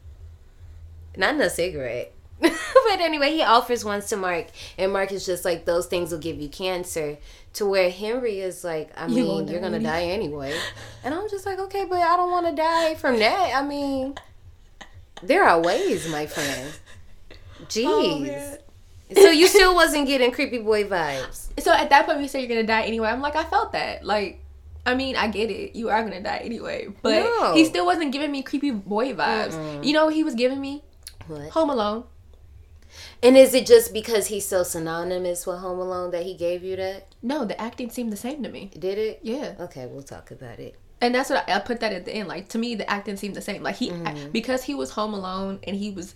[1.17, 2.13] not no cigarette.
[2.41, 4.47] but anyway, he offers ones to Mark,
[4.77, 7.19] and Mark is just like, those things will give you cancer.
[7.55, 10.59] To where Henry is like, I You mean, you're gonna die anyway.
[11.05, 13.53] And I'm just like, okay, but I don't want to die from that.
[13.55, 14.15] I mean,
[15.23, 16.73] there are ways, my friend.
[17.31, 18.55] Oh, Jeez.
[18.55, 18.59] Oh.
[19.17, 21.49] So you still wasn't getting creepy boy vibes.
[21.61, 23.09] So at that point, you say you're gonna die anyway.
[23.09, 24.05] I'm like, I felt that.
[24.05, 24.41] Like,
[24.87, 25.77] I mean, I get it.
[25.77, 26.89] You are gonna die anyway.
[27.03, 27.55] But No.
[27.55, 29.85] he still wasn't giving me creepy boy vibes.
[29.85, 30.83] You know what he was giving me?
[31.29, 31.51] What?
[31.51, 32.05] Home Alone.
[33.23, 36.77] And is it just because he's so synonymous with Home Alone that he gave you
[36.77, 37.15] that?
[37.23, 38.71] No, the acting seemed the same to me.
[38.79, 39.21] Did it?
[39.23, 39.55] Yeah.
[39.61, 40.75] Okay, we'll talk about it.
[41.01, 42.29] And that's what I, I put that at the end.
[42.29, 43.63] Like to me, the acting seemed the same.
[43.63, 44.31] Like he, Mm-hmm.
[44.31, 46.15] because he was home alone and he was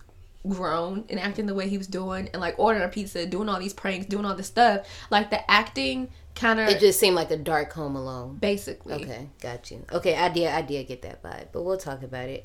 [0.49, 3.59] grown and acting the way he was doing, and like ordering a pizza, doing all
[3.59, 4.87] these pranks, doing all this stuff.
[5.11, 8.37] Like the acting kind of It just seemed like a dark Home Alone.
[8.37, 8.95] basically.
[8.95, 9.85] Okay, got you.
[9.93, 12.45] Okay, I did I did get that vibe, but we'll talk about it.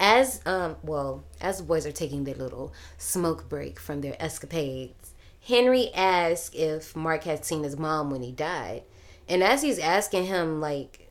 [0.00, 5.14] As um well, as the boys are taking their little smoke break from their escapades,
[5.40, 8.82] Henry asks if Mark had seen his mom when he died.
[9.28, 11.10] And as he's asking him, like,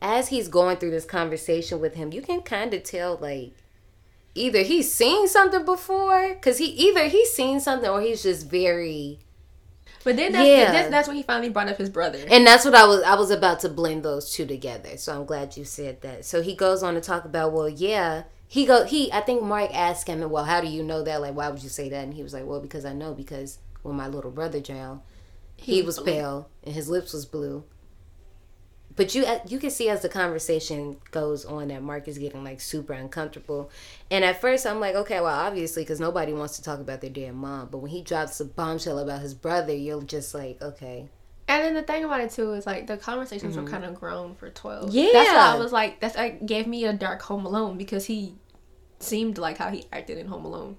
[0.00, 3.54] as he's going through this conversation with him, you can kind of tell, like,
[4.34, 9.20] either he's seen something before, because he either he's seen something or he's just very.
[10.04, 10.72] But then that's, Yeah.
[10.72, 12.18] that's, that's when he finally brought up his brother.
[12.28, 14.96] And that's what I was I was about to blend those two together.
[14.96, 16.24] So I'm glad you said that.
[16.24, 19.70] So he goes on to talk about, well, yeah, he go he I think Mark
[19.72, 21.20] asked him, well, how do you know that?
[21.20, 22.02] Like, why would you say that?
[22.04, 25.02] And he was like, well, because I know because when my little brother drowned,
[25.56, 27.64] he, was, was pale and his lips was blue.
[28.94, 32.60] But you you can see as the conversation goes on that Mark is getting like
[32.60, 33.70] super uncomfortable.
[34.10, 37.10] And at first I'm like, okay, well, obviously, because nobody wants to talk about their
[37.10, 37.68] dead mom.
[37.70, 41.08] But when he drops a bombshell about his brother, you're just like, okay.
[41.48, 44.34] And then the thing about it too is like the conversations were kind of grown
[44.34, 44.90] for twelve.
[44.90, 44.96] Mm-hmm.
[44.98, 45.10] Yeah.
[45.12, 48.34] that's why I was like, that's like gave me a dark Home Alone because he
[48.98, 50.76] seemed like how he acted in Home Alone.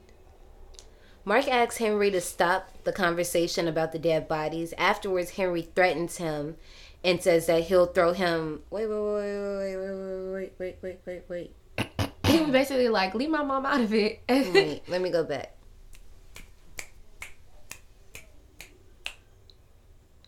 [1.26, 4.74] Mark asks Henry to stop the conversation about the dead bodies.
[4.78, 6.58] Afterwards, Henry threatens him
[7.04, 8.62] and says that he'll throw him.
[8.70, 11.90] Wait, wait, wait, wait, wait, wait, wait, wait, wait, wait, wait.
[12.26, 14.22] He was basically like, leave my mom out of it.
[14.30, 15.56] Wait, let me go back.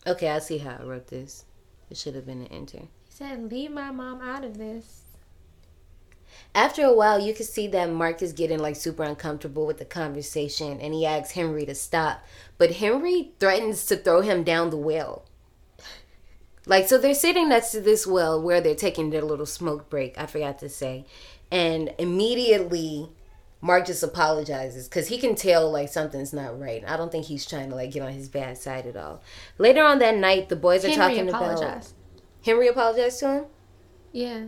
[0.06, 1.46] Okay, I see how I wrote this.
[1.90, 2.78] It should have been an enter.
[2.78, 5.02] He said, leave my mom out of this.
[6.54, 9.84] After a while, you can see that Mark is getting like super uncomfortable with the
[9.84, 12.24] conversation and he asks Henry to stop.
[12.56, 15.24] But Henry threatens to throw him down the well.
[16.66, 20.18] Like, so they're sitting next to this well where they're taking their little smoke break,
[20.18, 21.06] I forgot to say.
[21.50, 23.08] And immediately,
[23.60, 26.82] Mark just apologizes because he can tell like something's not right.
[26.86, 29.22] I don't think he's trying to like get on his bad side at all.
[29.58, 31.42] Later on that night, the boys are Henry talking about.
[31.42, 31.94] apologized.
[32.44, 33.44] Henry apologized to him?
[34.12, 34.44] Yeah.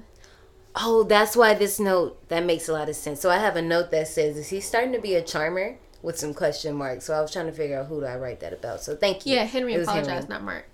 [0.75, 3.21] Oh, that's why this note that makes a lot of sense.
[3.21, 6.19] So I have a note that says, "Is he starting to be a charmer?" with
[6.19, 7.05] some question marks.
[7.05, 8.83] So I was trying to figure out who do I write that about.
[8.83, 9.35] So thank you.
[9.35, 10.67] Yeah, Henry apologized, not Mark.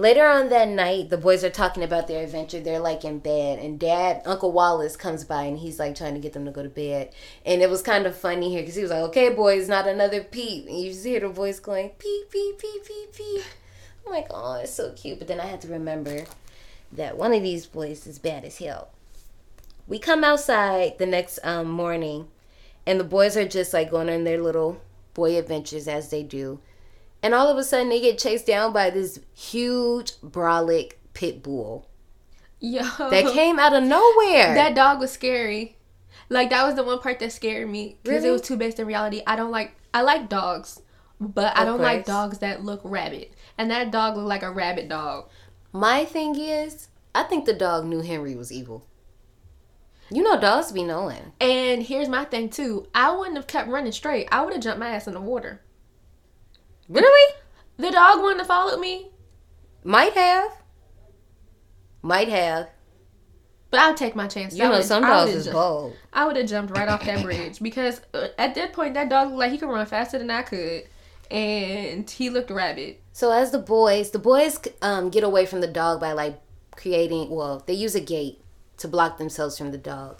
[0.00, 2.60] Later on that night, the boys are talking about their adventure.
[2.60, 6.20] They're like in bed, and Dad, Uncle Wallace, comes by and he's like trying to
[6.20, 7.12] get them to go to bed.
[7.44, 10.22] And it was kind of funny here because he was like, "Okay, boys, not another
[10.22, 13.42] peep." And you just hear the voice going, "Peep, peep, peep, peep, peep."
[14.06, 16.26] I'm like, "Oh, it's so cute." But then I had to remember
[16.92, 18.90] that one of these boys is bad as hell.
[19.88, 22.28] We come outside the next um, morning,
[22.86, 24.80] and the boys are just like going on their little
[25.14, 26.60] boy adventures as they do.
[27.22, 31.88] And all of a sudden, they get chased down by this huge brolic pit bull
[32.60, 32.82] Yo.
[33.10, 34.54] that came out of nowhere.
[34.54, 35.76] That dog was scary.
[36.28, 38.28] Like that was the one part that scared me because Really?
[38.28, 39.22] it was too based in reality.
[39.26, 40.80] I don't like I like dogs,
[41.18, 43.28] but I don't like dogs that look rabid.
[43.56, 45.28] And that dog looked like a rabbit dog.
[45.72, 48.86] My thing is, I think the dog knew Henry was evil.
[50.10, 51.32] You know, dogs be knowing.
[51.40, 52.86] And here's my thing too.
[52.94, 54.28] I wouldn't have kept running straight.
[54.30, 55.62] I would have jumped my ass in the water.
[56.88, 57.34] Really?
[57.76, 59.10] The dog wouldn't have followed me,
[59.84, 60.50] Might have.
[62.02, 62.68] Might have.
[63.70, 64.58] but I would take my chances.
[64.58, 65.94] You I know, some dogs is bold.
[66.12, 69.28] I would have jumped right off that bridge because uh, at that point that dog
[69.28, 70.84] looked like he could run faster than I could,
[71.30, 72.96] and he looked rabid.
[73.12, 76.40] So as the boys, the boys um, get away from the dog by like
[76.76, 77.30] creating.
[77.30, 78.40] Well, they use a gate
[78.78, 80.18] to block themselves from the dog,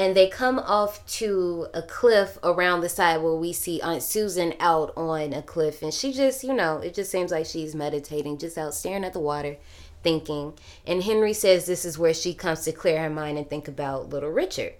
[0.00, 4.54] and they come off to a cliff around the side where we see Aunt Susan
[4.58, 8.38] out on a cliff, and she just, you know, it just seems like she's meditating,
[8.38, 9.58] just out staring at the water,
[10.02, 10.54] thinking.
[10.86, 14.08] And Henry says this is where she comes to clear her mind and think about
[14.08, 14.72] little Richard.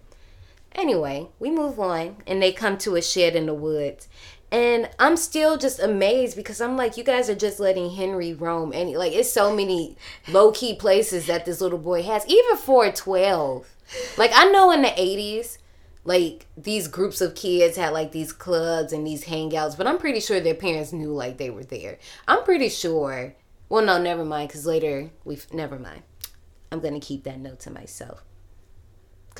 [0.73, 4.09] Anyway, we move on and they come to a shed in the woods.
[4.51, 8.73] And I'm still just amazed because I'm like, you guys are just letting Henry roam.
[8.73, 9.97] And like, it's so many
[10.29, 13.67] low key places that this little boy has, even for 12.
[14.17, 15.59] Like, I know in the 80s,
[16.05, 20.21] like, these groups of kids had like these clubs and these hangouts, but I'm pretty
[20.21, 21.99] sure their parents knew like they were there.
[22.27, 23.35] I'm pretty sure.
[23.69, 25.53] Well, no, never mind, because later we've.
[25.53, 26.03] Never mind.
[26.73, 28.25] I'm to keep that note to myself.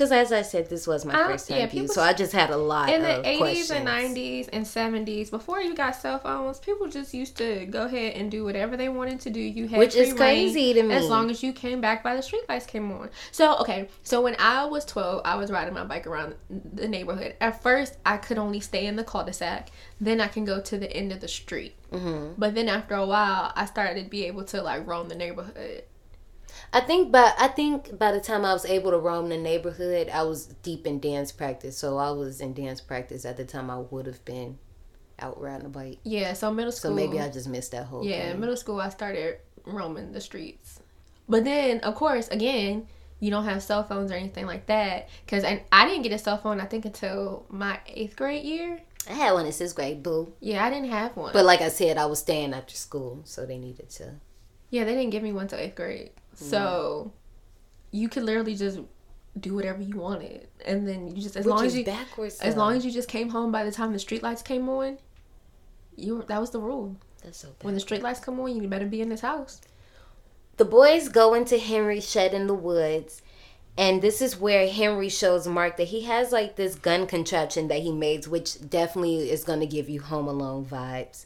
[0.01, 2.31] Because as I said, this was my I- first time yeah, people- so I just
[2.33, 3.69] had a lot in of the 80s questions.
[3.71, 8.15] and 90s and 70s before you got cell phones people just used to go ahead
[8.15, 10.95] and do whatever they wanted to do you had Which is crazy to me.
[10.95, 14.21] as long as you came back by the street lights came on so okay so
[14.21, 18.17] when i was 12 i was riding my bike around the neighborhood at first i
[18.17, 21.27] could only stay in the cul-de-sac then i can go to the end of the
[21.27, 22.33] street Mm-hmm.
[22.37, 25.83] but then after a while i started to be able to like roam the neighborhood
[26.73, 30.09] I think, but I think by the time I was able to roam the neighborhood,
[30.09, 31.77] I was deep in dance practice.
[31.77, 33.69] So I was in dance practice at the time.
[33.69, 34.57] I would have been
[35.19, 35.99] out riding a bike.
[36.03, 36.91] yeah so middle school.
[36.91, 38.39] So maybe I just missed that whole Yeah, thing.
[38.39, 40.79] middle school I started roaming the streets.
[41.29, 42.87] But then, of course, again,
[43.19, 45.09] you don't have cell phones or anything like that.
[45.25, 48.81] Because I, I didn't get a cell phone, I think, until my eighth grade year.
[49.09, 50.33] I had one in sixth grade, boo.
[50.39, 51.33] Yeah, I didn't have one.
[51.33, 54.15] But like I said, I was staying after school, so they needed to.
[54.71, 56.11] yeah, they didn't give me one till eighth grade.
[56.33, 57.11] So
[57.91, 58.79] you could literally just
[59.39, 62.39] do whatever you wanted, and then you just as Which long as you backwards.
[62.41, 64.97] as long as you just came home by the time the street lights came on.
[65.95, 66.95] You were, that was the rule.
[67.23, 67.65] That's so bad.
[67.65, 69.61] When the street lights come on, you better be in this house.
[70.57, 73.21] The boys go into Henry's shed in the woods,
[73.77, 77.81] and this is where Henry shows Mark that he has like this gun contraption that
[77.81, 81.25] he made, which definitely is going to give you Home Alone vibes.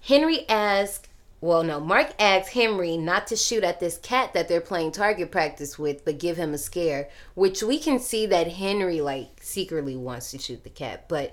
[0.00, 1.08] Henry asks,
[1.46, 5.30] well, no, Mark asks Henry not to shoot at this cat that they're playing target
[5.30, 9.96] practice with, but give him a scare, which we can see that Henry like secretly
[9.96, 11.32] wants to shoot the cat, but.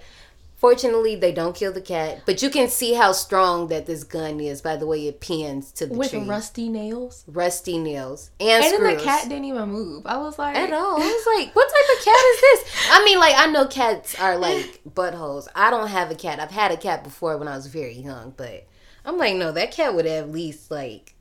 [0.55, 4.39] Fortunately, they don't kill the cat, but you can see how strong that this gun
[4.39, 7.26] is by the way it pins to the With tree rusty nails.
[7.28, 8.82] rusty nails and, And screws.
[8.88, 10.05] then the cat didn't even move.
[10.05, 11.01] I was like, at all.
[11.01, 12.88] I was like, what type of cat is this?
[12.91, 15.49] I mean, like I know cats are like buttholes.
[15.53, 16.39] I don't have a cat.
[16.39, 18.66] I've had a cat before when I was very young, but
[19.05, 21.15] I'm like, no, that cat would at least like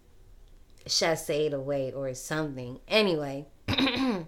[0.87, 2.81] chasseed away or something.
[2.89, 3.47] Anyway.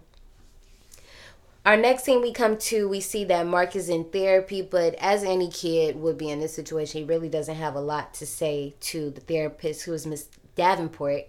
[1.66, 5.24] Our next scene we come to, we see that Mark is in therapy, but as
[5.24, 8.74] any kid would be in this situation, he really doesn't have a lot to say
[8.80, 11.22] to the therapist, who is Miss Davenport.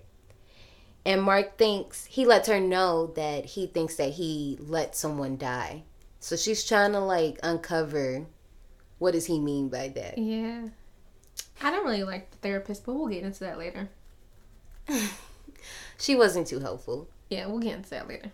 [1.06, 5.84] And Mark thinks he lets her know that he thinks that he let someone die.
[6.20, 8.26] So she's trying to like uncover
[8.98, 10.18] what does he mean by that.
[10.18, 10.68] yeah.
[11.62, 13.90] I don't really like the therapist, but we'll get into that later.
[15.98, 17.08] She wasn't too helpful.
[17.30, 18.32] Yeah, we'll get into that later.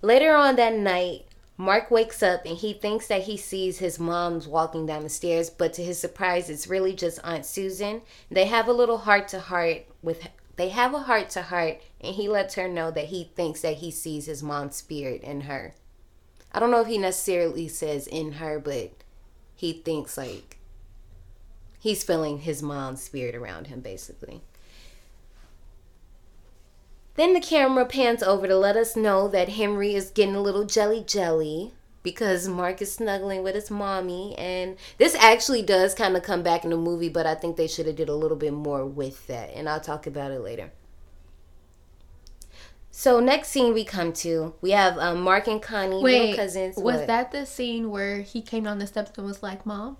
[0.00, 1.26] Later on that night,
[1.56, 5.50] Mark wakes up and he thinks that he sees his mom's walking down the stairs,
[5.50, 8.02] but to his surprise, it's really just Aunt Susan.
[8.30, 10.26] They have a little heart to heart with
[10.56, 13.76] they have a heart to heart and he lets her know that he thinks that
[13.76, 15.74] he sees his mom's spirit in her.
[16.52, 18.92] I don't know if he necessarily says in her, but
[19.54, 20.58] he thinks like
[21.82, 24.40] he's feeling his mom's spirit around him basically.
[27.16, 30.64] Then the camera pans over to let us know that Henry is getting a little
[30.64, 31.72] jelly jelly
[32.04, 36.64] because Mark is snuggling with his mommy and this actually does kind of come back
[36.64, 39.26] in the movie but I think they should have did a little bit more with
[39.26, 40.70] that and I'll talk about it later.
[42.92, 46.76] So next scene we come to, we have um, Mark and Connie, little Wait, cousins.
[46.76, 47.06] was What?
[47.08, 49.96] that the scene where he came down the steps and was like, "Mom"?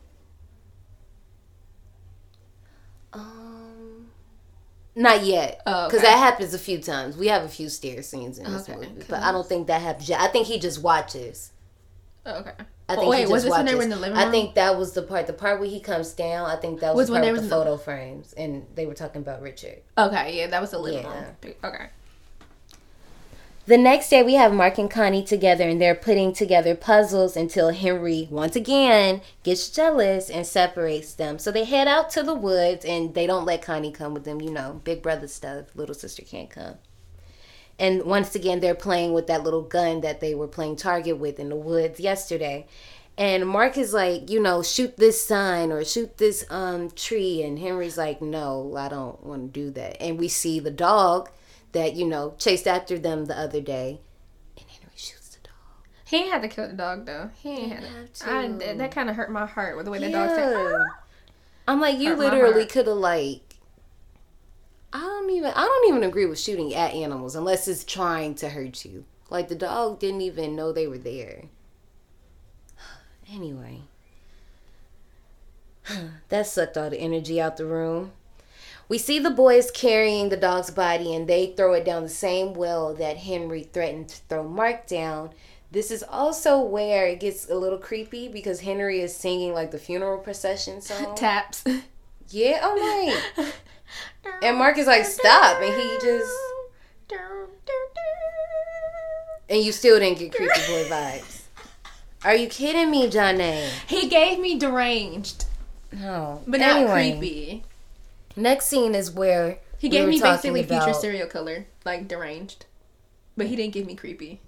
[4.94, 5.60] Not yet.
[5.66, 6.10] Oh, Because okay.
[6.12, 7.16] that happens a few times.
[7.16, 9.80] We have a few stair scenes in this Okay, movie, but I don't think that
[9.82, 10.20] happens yet.
[10.20, 11.52] I think he just watches.
[12.26, 12.52] Oh, okay.
[12.88, 14.28] I Oh, think wait, he just was this when they were in the living room?
[14.28, 15.26] I think that was the part.
[15.26, 16.48] The part where he comes down.
[16.50, 18.32] I think that was, Was the when they with was the in the- photo frames,
[18.34, 19.78] and they were talking about Richard.
[19.96, 21.24] Okay, yeah, that was the living Yeah.
[21.42, 21.54] room.
[21.64, 21.86] Okay.
[23.64, 27.70] The next day, we have Mark and Connie together, and they're putting together puzzles until
[27.70, 31.38] Henry once again gets jealous and separates them.
[31.38, 34.40] So they head out to the woods, and they don't let Connie come with them.
[34.40, 35.76] You know, big brother stuff.
[35.76, 36.74] Little sister can't come.
[37.78, 41.38] And once again, they're playing with that little gun that they were playing target with
[41.38, 42.66] in the woods yesterday.
[43.16, 47.44] And Mark is like, you know, shoot this sign or shoot this um tree.
[47.44, 50.02] And Henry's like, no, I don't want to do that.
[50.02, 51.30] And we see the dog
[51.72, 54.00] that, you know, chased after them the other day.
[54.58, 55.54] And Henry shoots the dog.
[56.06, 57.30] He ain't had to kill the dog though.
[57.42, 58.30] He ain't had to.
[58.30, 60.52] I, that- that kind of hurt my heart with the way the dog said.
[60.52, 60.76] Yeah.
[60.78, 60.98] Ah!
[61.68, 63.56] I'm like, you Hurt literally could have like
[64.92, 68.48] I don't even I don't even agree with shooting at animals unless it's trying to
[68.50, 69.04] hurt you.
[69.30, 71.44] Like the dog didn't even know they were there.
[73.32, 73.82] Anyway.
[76.28, 78.12] that sucked all the energy out the room.
[78.88, 82.52] We see the boys carrying the dog's body and they throw it down the same
[82.52, 85.30] well that Henry threatened to throw Mark down.
[85.70, 89.78] This is also where it gets a little creepy because Henry is singing like the
[89.78, 91.14] funeral procession song.
[91.14, 91.64] Taps.
[92.28, 93.08] Yeah, I'm
[93.38, 93.54] like,
[94.42, 96.32] and Mark is like, stop, and he just,
[99.48, 101.42] and you still didn't get creepy boy vibes.
[102.24, 103.66] Are you kidding me, Johnny?
[103.86, 105.44] He gave me deranged,
[105.90, 107.64] No, but not creepy.
[108.36, 112.66] Next scene is where He we gave were me basically future serial killer, like deranged,
[113.36, 114.40] but he didn't give me creepy.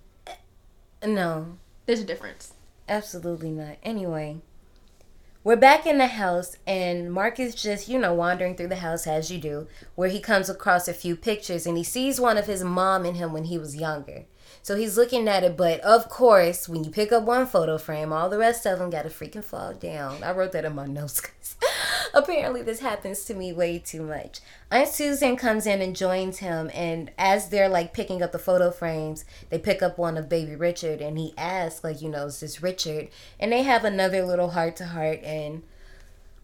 [1.04, 2.54] No, There's a difference.
[2.88, 3.76] Absolutely not.
[3.82, 4.38] Anyway,
[5.42, 9.06] we're back in the house, and Mark is just, you know, wandering through the house
[9.06, 12.46] as you do, where he comes across a few pictures and he sees one of
[12.46, 14.24] his mom and him when he was younger.
[14.64, 18.14] So he's looking at it, but of course, when you pick up one photo frame,
[18.14, 20.24] all the rest of them got to freaking fall down.
[20.24, 21.56] I wrote that in my notes because
[22.14, 24.40] Apparently, this happens to me way too much.
[24.70, 28.70] Aunt Susan comes in and joins him, and as they're like picking up the photo
[28.70, 32.40] frames, they pick up one of Baby Richard, and he asks, like, you know, is
[32.40, 33.08] this Richard?
[33.38, 35.20] And they have another little heart to heart.
[35.22, 35.62] And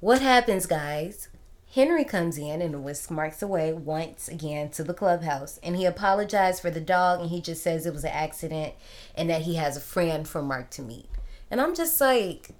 [0.01, 1.30] what happens, guys?
[1.73, 6.61] Henry comes in and whisks Marks away once again to the clubhouse, and he apologized
[6.61, 8.75] for the dog, and he just says it was an accident,
[9.14, 11.07] and that he has a friend for Mark to meet.
[11.49, 12.51] And I'm just like,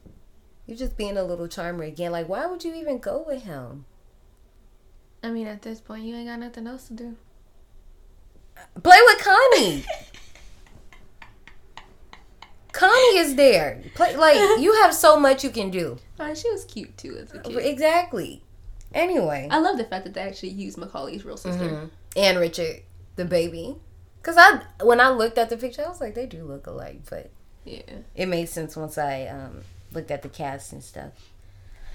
[0.67, 2.13] you're just being a little charmer again.
[2.13, 3.85] Like, why would you even go with him?
[5.23, 7.17] I mean, at this point, you ain't got nothing else to do.
[8.83, 9.85] Play with Connie.
[12.73, 13.83] Connie is there.
[13.95, 15.99] Play like you have so much you can do.
[16.23, 17.57] Oh, she was cute too as a kid.
[17.57, 18.43] Exactly.
[18.93, 21.63] Anyway, I love the fact that they actually used Macaulay's real sister.
[21.65, 21.87] Mm-hmm.
[22.17, 22.83] and Richard,
[23.17, 23.77] the baby.
[24.23, 27.01] Cause I when I looked at the picture, I was like, they do look alike,
[27.09, 27.31] but
[27.65, 27.83] Yeah.
[28.15, 29.63] it made sense once I um,
[29.93, 31.13] looked at the cast and stuff.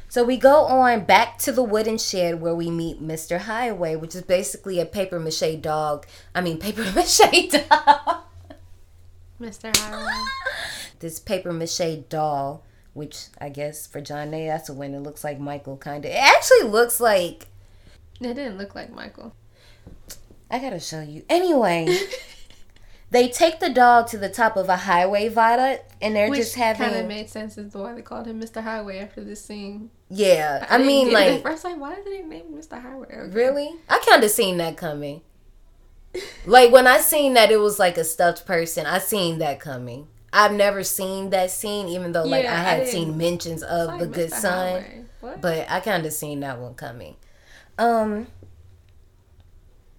[0.08, 3.40] So we go on back to the wooden shed where we meet Mr.
[3.40, 6.06] Highway, which is basically a paper mache dog.
[6.34, 7.20] I mean, paper mache
[7.50, 8.24] dog.
[9.42, 9.76] Mr.
[9.82, 10.26] Highway.
[11.00, 12.64] this paper mache doll,
[12.96, 14.96] which I guess for Janae, that's a win.
[14.96, 16.10] It looks like Michael, kind of.
[16.12, 17.48] It actually looks like.
[18.20, 19.36] It didn't look like Michael.
[20.50, 21.24] I gotta show you.
[21.30, 21.88] Anyway,
[23.12, 26.56] they take the dog to the top of a highway viaduct, and they're Which just
[26.56, 26.88] having.
[26.88, 28.64] kind of made sense as to why they called him Mr.
[28.64, 29.90] Highway after this scene.
[30.10, 32.54] yeah, I didn't mean, get it at like, first, like, why did they name him
[32.54, 32.82] Mr.
[32.82, 33.08] Highway?
[33.12, 33.30] Okay.
[33.36, 33.70] really?
[33.90, 35.22] I kind of seen that coming.
[36.46, 40.08] like when I seen that it was like a stuffed person, I seen that coming.
[40.36, 43.64] I've never seen that scene, even though like Yeah, I I had didn't- seen mentions
[43.64, 45.08] of the good son.
[45.42, 47.16] But I kind of seen that one coming.
[47.80, 48.28] Um,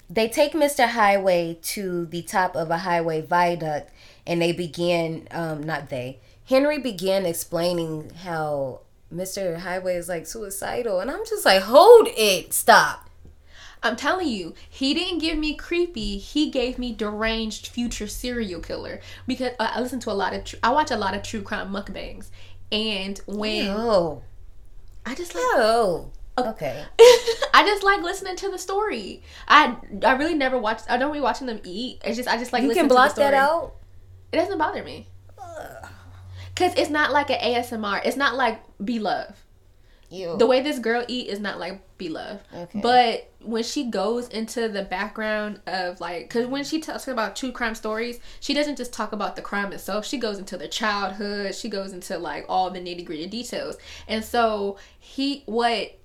[0.08, 0.86] they take Mr.
[0.88, 3.90] Highway to the top of a highway viaduct,
[4.26, 5.26] and they begin.
[5.32, 6.20] Um, not they.
[6.44, 8.80] Henry began explaining how
[9.12, 9.58] Mr.
[9.58, 13.05] Highway is like suicidal, and I'm just like, hold it, stop.
[13.86, 16.18] I'm telling you, he didn't give me creepy.
[16.18, 20.44] He gave me deranged future serial killer because uh, I listen to a lot of.
[20.44, 22.30] Tr- I watch a lot of true crime mukbangs,
[22.72, 24.22] and when Oh,
[25.04, 26.84] I just like oh, okay.
[27.54, 29.22] I just like listening to the story.
[29.48, 30.80] I I really never watch.
[30.88, 32.00] I don't be watching them eat.
[32.04, 33.30] It's just I just like You listening can block to the story.
[33.32, 33.74] that out.
[34.32, 35.08] It doesn't bother me.
[36.56, 38.00] Cause it's not like an ASMR.
[38.04, 39.44] It's not like Be Love.
[40.10, 40.36] Ew.
[40.36, 42.40] The way this girl eat is not like Be Love.
[42.54, 42.80] Okay.
[42.80, 47.52] But when she goes into the background of like, cause when she talks about true
[47.52, 50.06] crime stories, she doesn't just talk about the crime itself.
[50.06, 51.54] She goes into the childhood.
[51.54, 53.76] She goes into like all the nitty gritty details.
[54.06, 55.98] And so he, what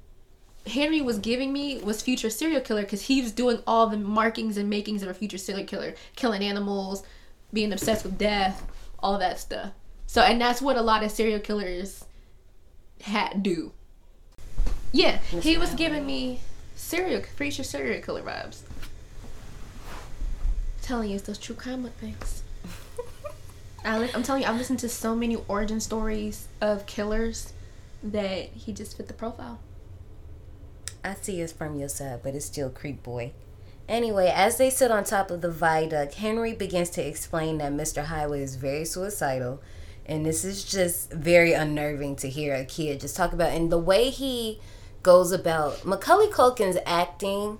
[0.65, 4.57] Henry was giving me was future serial killer because he was doing all the markings
[4.57, 7.03] and makings of a future serial killer, killing animals,
[7.53, 8.65] being obsessed with death,
[8.99, 9.71] all that stuff.
[10.07, 12.05] So, and that's what a lot of serial killers
[13.01, 13.73] had do.
[14.91, 16.41] Yeah, he was giving me
[16.75, 18.61] serial future serial killer vibes.
[20.81, 22.43] telling you, it's those true crime things.
[23.85, 27.53] I li- I'm telling you, I've listened to so many origin stories of killers
[28.03, 29.59] that he just fit the profile.
[31.03, 33.31] I see it's from your side, but it's still creep boy.
[33.87, 38.05] Anyway, as they sit on top of the viaduct, Henry begins to explain that Mr.
[38.05, 39.61] Highway is very suicidal.
[40.05, 43.51] And this is just very unnerving to hear a kid just talk about.
[43.51, 44.59] And the way he
[45.03, 47.57] goes about Macaulay Culkin's acting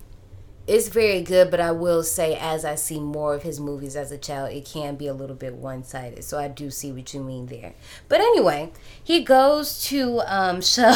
[0.67, 4.11] is very good, but I will say, as I see more of his movies as
[4.11, 6.23] a child, it can be a little bit one sided.
[6.23, 7.73] So I do see what you mean there.
[8.07, 8.71] But anyway,
[9.03, 10.93] he goes to um, show.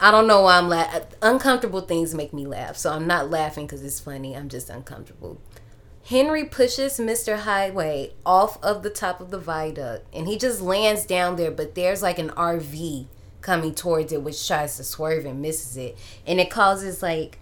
[0.00, 1.02] I don't know why I'm laughing.
[1.22, 2.76] Uncomfortable things make me laugh.
[2.76, 4.36] So I'm not laughing because it's funny.
[4.36, 5.40] I'm just uncomfortable.
[6.06, 7.38] Henry pushes Mr.
[7.38, 11.74] Highway off of the top of the viaduct and he just lands down there, but
[11.74, 13.06] there's like an RV
[13.44, 15.96] coming towards it, which tries to swerve and misses it.
[16.26, 17.38] And it causes like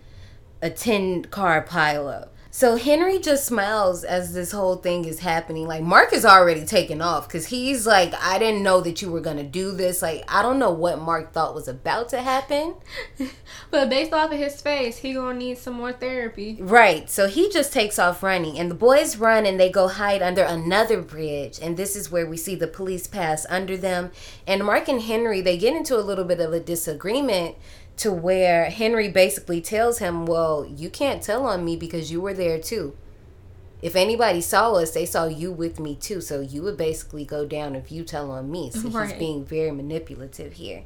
[0.60, 2.28] a 10 car pileup.
[2.54, 5.66] So Henry just smiles as this whole thing is happening.
[5.66, 9.22] Like Mark is already taken off because he's like, I didn't know that you were
[9.22, 10.02] gonna do this.
[10.02, 12.74] Like I don't know what Mark thought was about to happen.
[13.70, 16.58] But based off of his face, he gonna need some more therapy.
[16.60, 17.08] Right.
[17.08, 20.42] So he just takes off running, and the boys run and they go hide under
[20.42, 21.58] another bridge.
[21.62, 24.10] And this is where we see the police pass under them.
[24.46, 27.56] And Mark and Henry they get into a little bit of a disagreement
[27.98, 32.34] to where Henry basically tells him, "Well, you can't tell on me because you were
[32.34, 32.96] there too.
[33.80, 36.20] If anybody saw us, they saw you with me too.
[36.20, 39.70] So you would basically go down if you tell on me." So he's being very
[39.70, 40.84] manipulative here.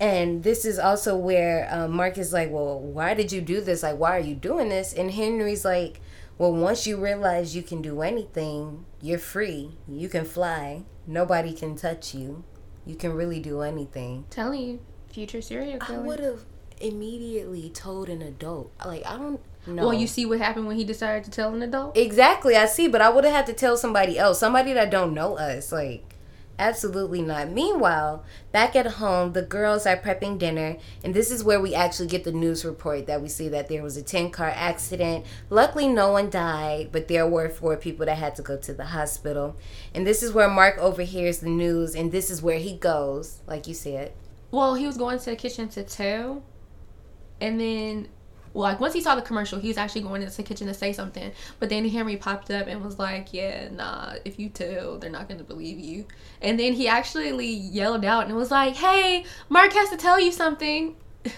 [0.00, 3.82] And this is also where um, Mark is like, Well, why did you do this?
[3.82, 4.92] Like, why are you doing this?
[4.92, 6.00] And Henry's like,
[6.36, 9.78] Well, once you realize you can do anything, you're free.
[9.88, 10.82] You can fly.
[11.06, 12.44] Nobody can touch you.
[12.84, 14.24] You can really do anything.
[14.30, 14.80] telling you,
[15.14, 15.98] future serial killer.
[15.98, 16.40] I would have
[16.80, 18.72] immediately told an adult?
[18.84, 19.86] Like I don't know.
[19.86, 21.96] Well, you see what happened when he decided to tell an adult.
[21.96, 25.14] Exactly, I see, but I would have had to tell somebody else, somebody that don't
[25.14, 25.70] know us.
[25.70, 26.16] Like,
[26.58, 27.50] absolutely not.
[27.50, 32.08] Meanwhile, back at home, the girls are prepping dinner, and this is where we actually
[32.08, 35.24] get the news report that we see that there was a 10 car accident.
[35.48, 38.86] Luckily, no one died, but there were four people that had to go to the
[38.86, 39.56] hospital.
[39.94, 43.68] And this is where Mark overhears the news, and this is where he goes, like
[43.68, 44.12] you said.
[44.54, 46.40] Well, he was going to the kitchen to tell,
[47.40, 48.06] and then,
[48.54, 50.92] like once he saw the commercial, he was actually going into the kitchen to say
[50.92, 51.32] something.
[51.58, 55.28] But then Henry popped up and was like, "Yeah, nah, if you tell, they're not
[55.28, 56.06] gonna believe you."
[56.40, 60.30] And then he actually yelled out and was like, "Hey, Mark has to tell you
[60.30, 60.94] something."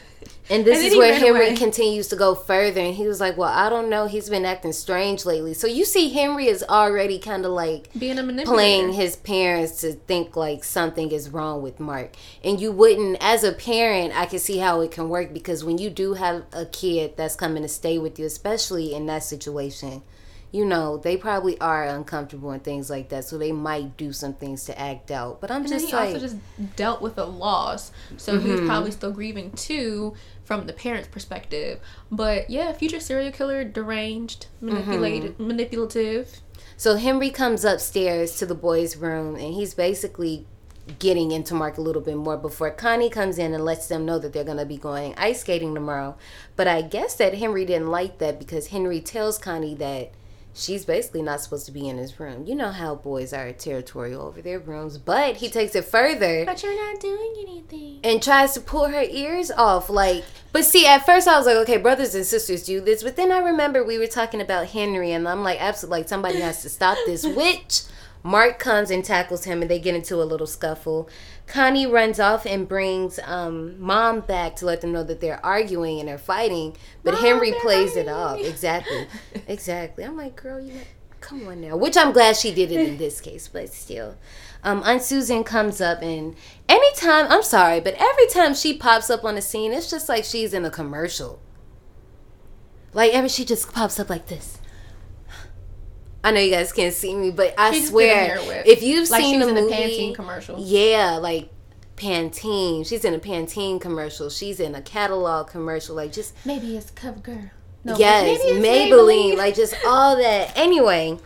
[0.49, 1.57] And this And is where Henry away.
[1.57, 4.07] continues to go further, and he was like, "Well, I don't know.
[4.07, 8.17] He's been acting strange lately." So you see, Henry is already kind of like Being
[8.17, 8.55] a manipulator.
[8.55, 12.15] playing his parents to think like something is wrong with Mark.
[12.45, 15.79] And you wouldn't, as a parent, I can see how it can work because when
[15.79, 20.03] you do have a kid that's coming to stay with you, especially in that situation,
[20.57, 23.25] you know, they probably are uncomfortable and things like that.
[23.25, 25.41] So they might do some things to act out.
[25.41, 26.15] But I'm And then just he like, Mm-hmm.
[26.15, 30.73] also just dealt with a loss, so he was probably still grieving too from the
[30.73, 31.81] parents' perspective.
[32.11, 35.47] But yeah, future serial killer, deranged, manipulated, Mm-hmm.
[35.47, 36.41] manipulative.
[36.79, 40.47] So Henry comes upstairs to the boys' room and he's basically
[41.01, 44.19] getting into Mark a little bit more before Connie comes in and lets them know
[44.21, 46.17] that they're going to be going ice skating tomorrow.
[46.55, 50.13] But I guess that Henry didn't like that because Henry tells Connie that
[50.57, 52.47] she's basically not supposed to be in his room.
[52.47, 56.63] You know how boys are territorial over their rooms, but he takes it further But
[56.63, 58.01] you're not doing anything.
[58.03, 59.91] and tries to pull her ears off.
[59.91, 63.03] Like, but see, at first I was like, okay, brothers and sisters do this.
[63.03, 66.41] But then I remember we were talking about Henry, and I'm like, absolutely, like somebody
[66.41, 67.25] has to stop this.
[67.37, 67.83] Which
[68.27, 71.09] Mark comes and tackles him, and they get into a little scuffle.
[71.47, 76.01] Connie runs off and brings um, mom back to let them know that they're arguing
[76.01, 76.77] and they're fighting.
[77.05, 78.41] But Mom, Henry plays it off.
[78.41, 79.07] Exactly,
[79.47, 80.05] exactly.
[80.05, 80.81] I'm like, girl, you.
[81.21, 81.77] Come on now.
[81.77, 84.17] Which I'm glad she did it in this case, but still.
[84.63, 86.37] Um, Aunt Susan comes up and
[86.69, 90.25] anytime I'm sorry, but every time she pops up on the scene, it's just like
[90.25, 91.41] she's in a commercial.
[92.93, 94.59] Like every she just pops up like this.
[96.27, 98.83] I know you guys can't see me, but I She just did a swear, if
[98.83, 100.57] you've Like seen the in a movie, Pantene commercial.
[100.59, 101.51] yeah, like
[101.97, 102.87] Pantene.
[102.87, 104.29] She's in a Pantene commercial.
[104.29, 105.95] She's in a catalog commercial.
[105.97, 107.51] Like just Maybe it's CoverGirl.
[107.85, 110.53] No, yes, maybe it's Maybelline, like just all that.
[110.57, 111.19] Anyway,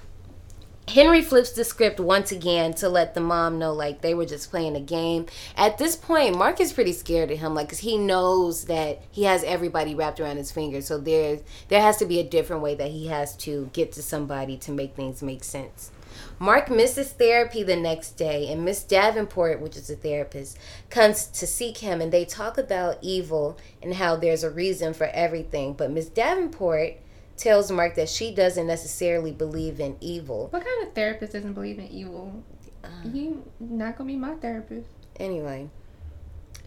[0.90, 4.50] Henry flips the script once again to let the mom know like they were just
[4.50, 5.24] playing a game.
[5.56, 9.22] At this point, Mark is pretty scared of him, like because he knows that he
[9.22, 10.80] has everybody wrapped around his finger.
[10.80, 11.38] So there,
[11.68, 14.72] there has to be a different way that he has to get to somebody to
[14.72, 15.92] make things make sense.
[16.40, 21.46] Mark misses therapy the next day, and Miss Davenport, which is a therapist, comes to
[21.46, 25.72] seek him, and they talk about evil and how there's a reason for everything.
[25.72, 26.96] But Miss Davenport
[27.40, 30.48] tells Mark that she doesn't necessarily believe in evil.
[30.50, 32.44] What kind of therapist doesn't believe in evil?
[32.84, 34.90] Um, you not gonna be my therapist.
[35.16, 35.70] Anyway,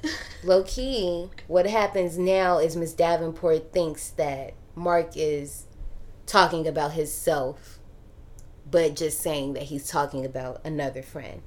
[0.43, 5.67] low key, what happens now is Miss Davenport thinks that Mark is
[6.26, 7.80] talking about himself,
[8.69, 11.41] but just saying that he's talking about another friend.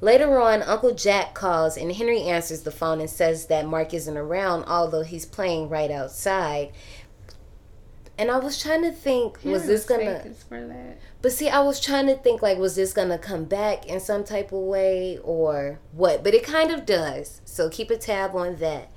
[0.00, 4.16] Later on, Uncle Jack calls and Henry answers the phone and says that Mark isn't
[4.16, 6.72] around, although he's playing right outside.
[8.22, 10.22] And I was trying to think, was this gonna?
[10.48, 11.00] For that?
[11.22, 14.22] But see, I was trying to think like, was this gonna come back in some
[14.22, 16.22] type of way or what?
[16.22, 17.40] But it kind of does.
[17.44, 18.92] So keep a tab on that.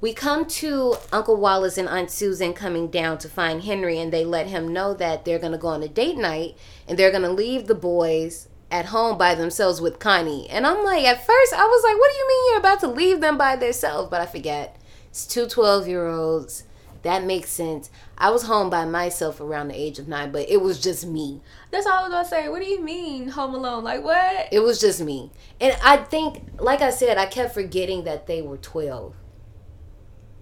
[0.00, 4.24] We come to Uncle Wallace and Aunt Susan coming down to find Henry, and they
[4.24, 7.66] let him know that they're gonna go on a date night and they're gonna leave
[7.66, 10.48] the boys at home by themselves with Connie.
[10.48, 12.86] And I'm like, at first, I was like, what do you mean you're about to
[12.86, 14.08] leave them by themselves?
[14.08, 14.76] But I forget.
[15.08, 16.62] It's two 12 year olds.
[17.02, 17.90] That makes sense.
[18.16, 21.40] I was home by myself around the age of nine, but it was just me.
[21.70, 22.48] That's all I was gonna say.
[22.48, 23.84] What do you mean Home Alone?
[23.84, 24.48] Like what?
[24.50, 25.30] It was just me.
[25.60, 29.14] And I think, like I said, I kept forgetting that they were 12.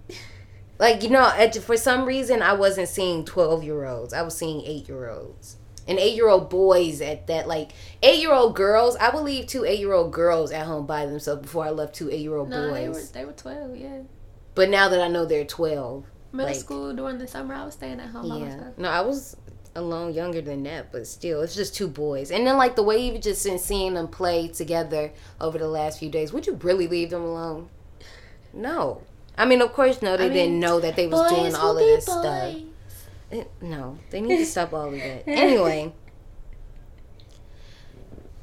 [0.79, 1.31] Like, you know,
[1.63, 4.13] for some reason, I wasn't seeing 12 year olds.
[4.13, 5.57] I was seeing 8 year olds.
[5.87, 7.47] And 8 year old boys at that.
[7.47, 7.71] Like,
[8.03, 11.07] 8 year old girls, I would leave two 8 year old girls at home by
[11.07, 13.09] themselves before I left two 8 year old No, they were boys.
[13.11, 13.75] they were twelve.
[13.75, 14.01] Yeah,
[14.53, 16.05] But now that I know they're 12.
[16.31, 18.69] Middle Like- school during the summer, I was staying at home Yeah.
[18.77, 19.35] No, I was
[19.75, 22.31] alone younger than that, but still, it's just two boys.
[22.31, 25.99] And then, like, the way you've just been seeing them play together over the last
[25.99, 27.69] few days, would you really leave them alone?
[28.53, 29.01] No.
[29.37, 31.71] I mean, of course, no, they I mean, didn't know that they was doing all
[31.77, 32.23] of this stuff.
[32.23, 32.63] boys.
[33.31, 35.27] Eh, No, they need to stop all of that.
[35.27, 35.93] Anyway.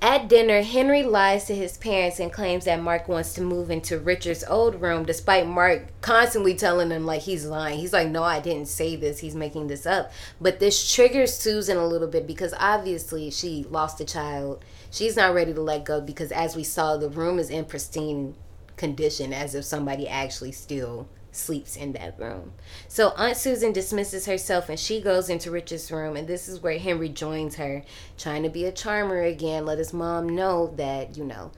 [0.05, 3.99] At dinner, Henry lies to his parents and claims that Mark wants to move into
[3.99, 7.79] Richard's old room, despite Mark constantly telling him like he's lying.
[7.79, 9.21] He's like, "No, I didn't say this.
[9.21, 13.99] He's making this up." But this triggers Susan a little bit because obviously she lost
[13.99, 14.63] a child.
[14.91, 18.35] She's not ready to let go because, as we saw, the room is in pristine
[18.77, 22.53] condition, as if somebody actually still sleeps in that room.
[22.89, 26.79] So Aunt Susan dismisses herself and she goes into Richard's room and this is where
[26.79, 27.83] Henry joins her,
[28.17, 31.53] trying to be a charmer again, let his mom know that, you know,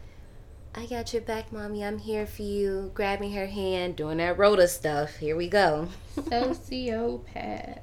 [0.79, 1.83] I got your back, mommy.
[1.83, 2.91] I'm here for you.
[2.93, 5.17] Grabbing her hand, doing that Rhoda stuff.
[5.17, 5.89] Here we go.
[6.19, 7.79] Sociopath.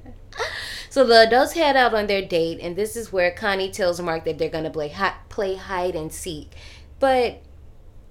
[0.91, 4.25] So the adults head out on their date, and this is where Connie tells Mark
[4.25, 6.51] that they're gonna play hi- play hide and seek.
[6.99, 7.41] But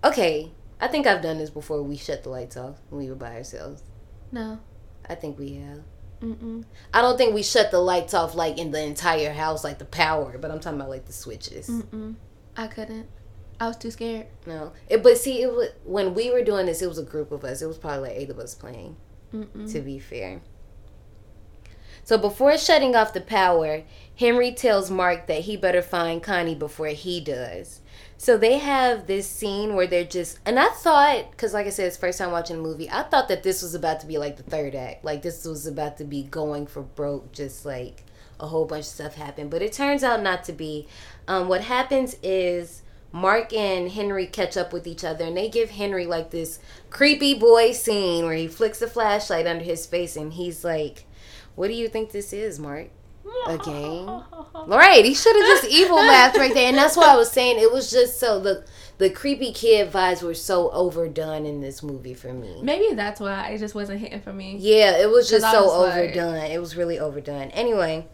[0.03, 0.51] okay,
[0.83, 1.81] I think I've done this before.
[1.83, 3.85] We shut the lights off when we were by ourselves.
[4.33, 4.59] No.
[5.09, 5.83] I think we have.
[6.21, 6.65] Mm-mm.
[6.93, 9.85] I don't think we shut the lights off like in the entire house, like the
[9.85, 10.37] power.
[10.39, 11.69] But I'm talking about like the switches.
[11.69, 12.17] Mm-mm.
[12.57, 13.09] I couldn't.
[13.61, 14.27] I was too scared.
[14.45, 16.83] No, it, but see, it was when we were doing this.
[16.83, 17.63] It was a group of us.
[17.63, 18.97] It was probably like eight of us playing.
[19.33, 19.71] Mm-mm.
[19.71, 20.43] To be fair.
[22.03, 23.85] So before shutting off the power,
[24.17, 27.82] Henry tells Mark that he better find Connie before he does.
[28.23, 31.89] So they have this scene where they're just, and I thought, because like I said,
[31.89, 34.37] it's first time watching the movie, I thought that this was about to be like
[34.37, 35.05] the third act.
[35.05, 38.05] Like this was about to be going for broke, just like
[38.39, 39.51] a whole bunch of stuff happened.
[39.51, 40.87] But it turns out not to be.
[41.27, 45.71] Um, what happens is Mark and Henry catch up with each other and they give
[45.71, 46.61] Henry like this
[46.91, 51.07] creepy boy scene where he flicks the flashlight under his face and he's like,
[51.57, 52.91] What do you think this is, Mark?
[53.47, 54.23] A game?
[54.65, 56.69] Right, he should have just evil laughed right there.
[56.69, 58.65] And that's why I was saying it was just so the
[58.99, 62.61] the creepy kid vibes were so overdone in this movie for me.
[62.63, 64.57] Maybe that's why it just wasn't hitting for me.
[64.61, 66.37] Yeah, it was just so was like- overdone.
[66.37, 67.49] It was really overdone.
[67.51, 68.07] Anyway,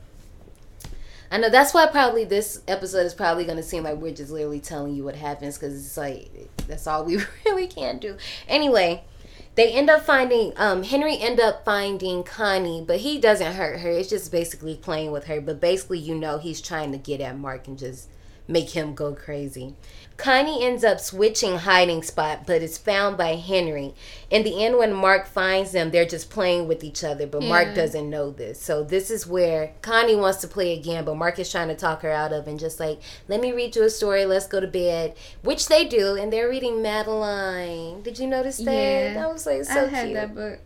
[1.30, 4.30] I know that's why probably this episode is probably going to seem like we're just
[4.30, 6.30] literally telling you what happens because it's like
[6.66, 8.16] that's all we really can do.
[8.48, 9.04] Anyway,
[9.58, 13.90] they end up finding um Henry end up finding Connie, but he doesn't hurt her.
[13.90, 15.40] It's just basically playing with her.
[15.40, 18.08] But basically, you know, he's trying to get at Mark and just
[18.48, 19.76] make him go crazy.
[20.16, 23.94] Connie ends up switching hiding spot, but is found by Henry.
[24.30, 27.76] In the end, when Mark finds them, they're just playing with each other, but Mark
[27.76, 28.60] doesn't know this.
[28.60, 32.02] So this is where Connie wants to play again, but Mark is trying to talk
[32.02, 34.66] her out of and just like, let me read you a story, let's go to
[34.66, 35.14] bed.
[35.42, 38.02] Which they do, and they're reading Madeline.
[38.02, 38.74] Did you notice that?
[38.74, 39.14] Yeah.
[39.14, 40.14] That was like so I had cute.
[40.14, 40.58] that book.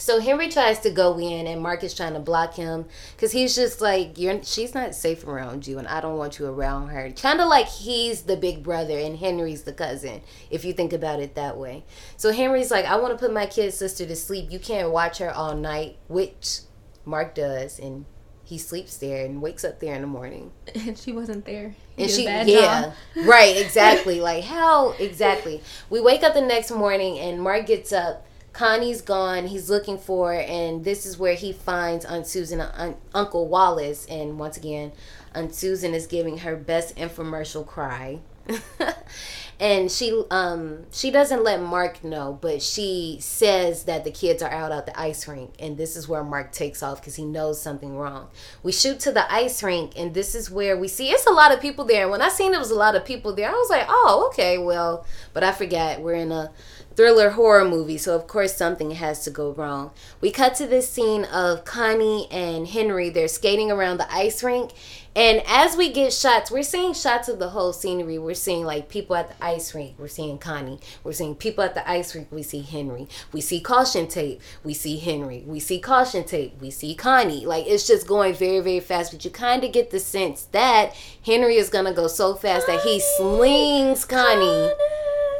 [0.00, 3.54] So Henry tries to go in, and Mark is trying to block him because he's
[3.54, 7.10] just like, "You're she's not safe around you, and I don't want you around her."
[7.12, 11.20] Kind of like he's the big brother and Henry's the cousin, if you think about
[11.20, 11.84] it that way.
[12.16, 14.50] So Henry's like, "I want to put my kid sister to sleep.
[14.50, 16.60] You can't watch her all night," which
[17.04, 18.06] Mark does, and
[18.42, 20.50] he sleeps there and wakes up there in the morning.
[20.74, 21.74] And she wasn't there.
[21.96, 24.20] He And she, bad yeah, right, exactly.
[24.20, 25.60] Like how exactly?
[25.90, 28.26] We wake up the next morning and Mark gets up.
[28.52, 29.46] Connie's gone.
[29.46, 34.38] He's looking for, and this is where he finds Aunt Susan, Aunt, Uncle Wallace, and
[34.38, 34.92] once again,
[35.34, 38.20] Aunt Susan is giving her best infomercial cry.
[39.60, 44.50] and she um she doesn't let Mark know, but she says that the kids are
[44.50, 47.60] out at the ice rink, and this is where Mark takes off because he knows
[47.60, 48.28] something wrong.
[48.62, 51.52] We shoot to the ice rink, and this is where we see it's a lot
[51.52, 52.02] of people there.
[52.02, 54.28] And when I seen there was a lot of people there, I was like, oh
[54.32, 56.50] okay, well, but I forgot we're in a
[56.96, 59.90] thriller horror movie, so of course something has to go wrong.
[60.20, 63.10] We cut to this scene of Connie and Henry.
[63.10, 64.72] They're skating around the ice rink,
[65.14, 68.16] and as we get shots, we're seeing shots of the whole scenery.
[68.18, 69.94] We're seeing like people at the ice rink.
[69.98, 70.78] We're seeing Connie.
[71.02, 72.28] We're seeing people at the ice rink.
[72.30, 73.08] We see Henry.
[73.32, 74.40] We see caution tape.
[74.62, 75.42] We see Henry.
[75.46, 76.60] We see caution tape.
[76.60, 77.44] We see Connie.
[77.44, 79.10] Like it's just going very, very fast.
[79.10, 82.82] But you kind of get the sense that Henry is gonna go so fast that
[82.82, 84.70] he slings Connie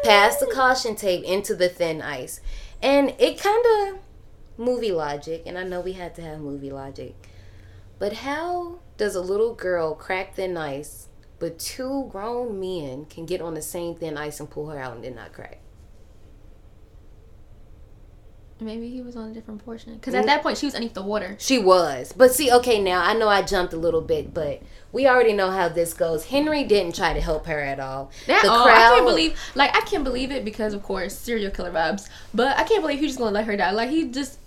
[0.03, 2.41] past the caution tape into the thin ice.
[2.83, 3.99] And it kind of
[4.57, 7.29] movie logic, and I know we had to have movie logic.
[7.99, 13.41] But how does a little girl crack thin ice, but two grown men can get
[13.41, 15.61] on the same thin ice and pull her out and then not crack?
[18.63, 19.95] Maybe he was on a different portion.
[19.95, 20.27] Because at mm.
[20.27, 21.37] that point, she was underneath the water.
[21.39, 22.13] She was.
[22.15, 24.63] But see, okay, now I know I jumped a little bit, but
[24.93, 26.27] we already know how this goes.
[26.27, 28.11] Henry didn't try to help her at all.
[28.27, 31.71] That all, I can't believe, like, I can't believe it because, of course, serial killer
[31.71, 32.09] vibes.
[32.35, 33.71] But I can't believe he's just gonna let her die.
[33.71, 34.39] Like, he just,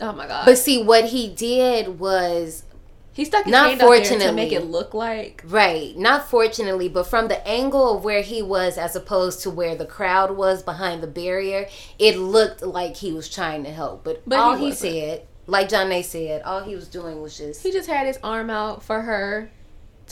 [0.00, 0.44] oh my god.
[0.44, 2.64] But see, what he did was
[3.12, 5.42] he stuck his not hand up there to make it look like.
[5.46, 9.74] Right, not fortunately, but from the angle of where he was as opposed to where
[9.76, 14.02] the crowd was behind the barrier, it looked like he was trying to help.
[14.02, 17.62] But, But all he he, said, like Janae said, all he was doing was just
[17.62, 19.50] He just had his arm out for her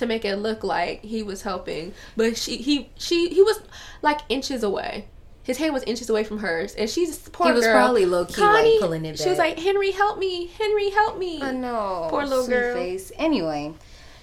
[0.01, 3.61] to make it look like he was helping, but she he she he was
[4.03, 5.07] like inches away.
[5.43, 7.55] His hand was inches away from hers, and she's poor girl.
[7.55, 7.75] He was girl.
[7.75, 10.47] probably low-key, like, pulling it She was like, "Henry, help me!
[10.59, 12.09] Henry, help me!" I know.
[12.11, 12.75] Poor little sweet girl.
[12.75, 13.11] Face.
[13.17, 13.73] Anyway,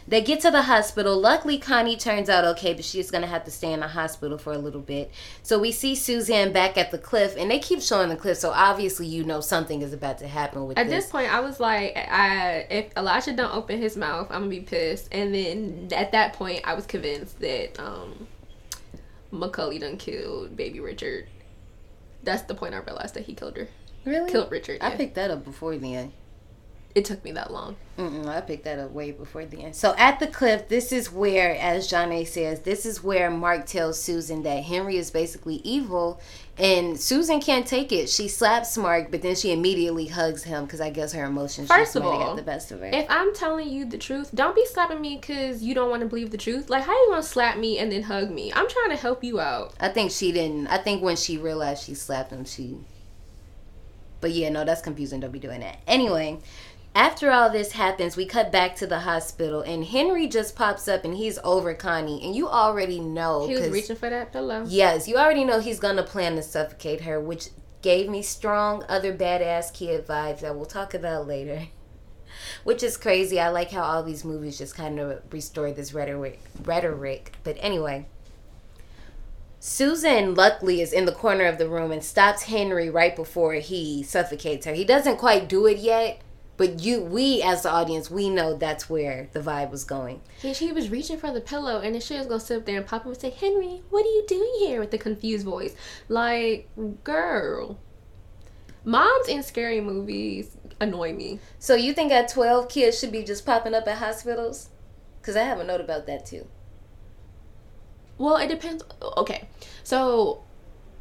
[0.08, 1.20] they get to the hospital.
[1.20, 4.54] Luckily, Connie turns out okay, but she's gonna have to stay in the hospital for
[4.54, 5.12] a little bit.
[5.44, 8.38] So we see Suzanne back at the cliff, and they keep showing the cliff.
[8.38, 10.86] So obviously, you know something is about to happen with this.
[10.86, 11.06] At this.
[11.06, 14.62] this point, I was like, I, if Elijah don't open his mouth, I'm gonna be
[14.62, 15.10] pissed.
[15.12, 18.28] And then at that point, I was convinced that um,
[19.32, 21.28] Macaulay done killed baby Richard.
[22.24, 23.68] That's the point I realized that he killed her.
[24.06, 24.32] really?
[24.32, 24.80] Killed Richard.
[24.82, 26.14] I picked that up before then.
[26.96, 27.76] It took me that long.
[27.98, 29.74] Mm-mm, I picked that up way before then.
[29.74, 34.02] So at the cliff, this is where, as Janae says, this is where Mark tells
[34.02, 36.20] Susan that Henry is basically evil,
[36.58, 38.10] and Susan can't take it.
[38.10, 41.94] She slaps Mark, but then she immediately hugs him because I guess her emotions First
[41.94, 42.88] just of all, got the best of her.
[42.88, 46.08] If I'm telling you the truth, don't be slapping me because you don't want to
[46.08, 46.70] believe the truth.
[46.70, 48.52] Like, how you gonna slap me and then hug me?
[48.54, 49.74] I'm trying to help you out.
[49.80, 50.68] I think she didn't.
[50.68, 52.78] I think when she realized she slapped him, she.
[54.20, 55.20] But yeah, no, that's confusing.
[55.20, 55.78] Don't be doing that.
[55.86, 56.40] Anyway,
[56.98, 61.06] after all this happens, we cut back to the hospital, and Henry just pops up,
[61.06, 63.48] and he's over Connie, and you already know.
[63.48, 64.66] He was reaching for that pillow.
[64.68, 67.50] Yes, you already know he's gonna plan to suffocate her, which
[67.84, 71.68] gave me strong other badass kid vibes that we'll talk about later.
[72.64, 73.40] Which is crazy.
[73.40, 76.40] I like how all these movies just kind of restore this rhetoric.
[76.64, 78.06] Rhetoric, but anyway.
[79.60, 84.04] Susan luckily is in the corner of the room and stops Henry right before he
[84.04, 84.74] suffocates her.
[84.74, 86.22] He doesn't quite do it yet,
[86.58, 90.22] but you, we as the audience, we know that's where the vibe was going.
[90.42, 92.78] He, she was reaching for the pillow, and then she was gonna sit up there
[92.78, 95.76] and pop him and say, "Henry, what are you doing here?" with the confused voice.
[96.10, 96.68] Like,
[97.04, 97.80] girl,
[98.84, 101.40] moms in scary movies annoy me.
[101.60, 104.70] So you think at 12 kids should be just popping up at hospitals?
[105.22, 106.48] Because I have a note about that too.
[108.18, 108.84] Well, it depends.
[109.18, 109.48] Okay,
[109.84, 110.44] so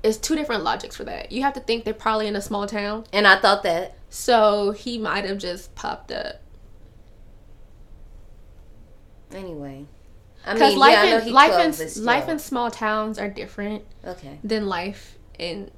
[0.07, 1.32] it's two different logics for that.
[1.32, 3.96] You have to think they're probably in a small town, And I thought that.
[4.09, 6.36] so he might have just popped up.
[9.34, 9.86] Anyway.
[10.46, 11.52] I Because mean, life yeah, I know in he life
[11.96, 15.70] in life in small towns are different Okay, than life in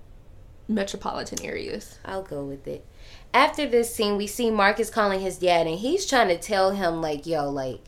[0.68, 1.98] metropolitan areas.
[2.04, 2.84] I'll go with it.
[3.32, 7.00] After this scene, we see Marcus calling his dad, and he's trying to tell him,
[7.00, 7.80] like, yo, like,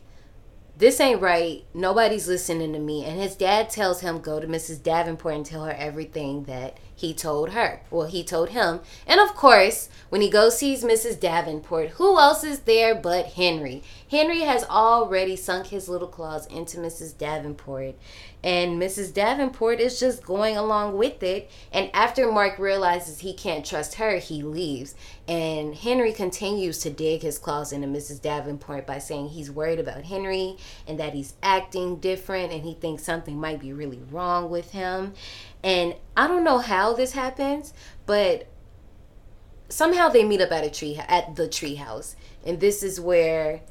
[0.81, 1.63] this ain't right.
[1.75, 3.05] Nobody's listening to me.
[3.05, 4.81] And his dad tells him, go to Mrs.
[4.81, 7.81] Davenport and tell her everything that he told her.
[7.89, 8.79] Well, he told him.
[9.07, 11.19] And of course, when he goes sees Mrs.
[11.19, 13.81] Davenport, who else is there but Henry?
[14.09, 17.17] Henry has already sunk his little claws into Mrs.
[17.17, 17.95] Davenport.
[18.43, 19.13] And Mrs.
[19.13, 21.49] Davenport is just going along with it.
[21.71, 24.95] And after Mark realizes he can't trust her, he leaves.
[25.27, 28.21] And Henry continues to dig his claws into Mrs.
[28.21, 33.03] Davenport by saying he's worried about Henry and that he's acting different and he thinks
[33.03, 35.13] something might be really wrong with him.
[35.63, 37.73] And I don't know how this happens,
[38.05, 38.47] but
[39.69, 42.15] somehow they meet up at a tree at the tree house.
[42.45, 43.61] And this is where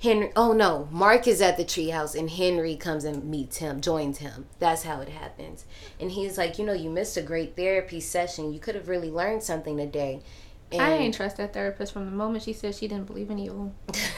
[0.00, 4.18] Henry oh no, Mark is at the treehouse and Henry comes and meets him, joins
[4.18, 4.46] him.
[4.58, 5.64] That's how it happens.
[5.98, 8.52] And he's like, you know, you missed a great therapy session.
[8.52, 10.22] You could have really learned something today.
[10.70, 13.38] And I ain't trust that therapist from the moment she said she didn't believe in
[13.38, 13.74] evil.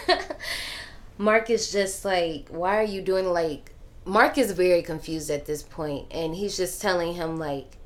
[1.18, 3.72] Mark is just like, why are you doing like
[4.09, 7.76] Mark is very confused at this point and he's just telling him like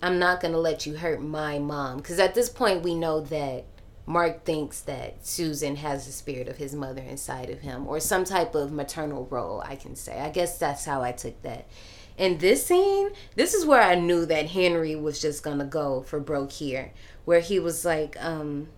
[0.00, 3.64] I'm not to let you hurt my mom cuz at this point we know that
[4.06, 8.24] Mark thinks that Susan has the spirit of his mother inside of him or some
[8.24, 10.18] type of maternal role, I can say.
[10.18, 11.66] I guess that's how I took that.
[12.18, 16.18] In this scene, this is where I knew that Henry was just to go for
[16.18, 16.92] broke here,
[17.24, 18.68] where he was like um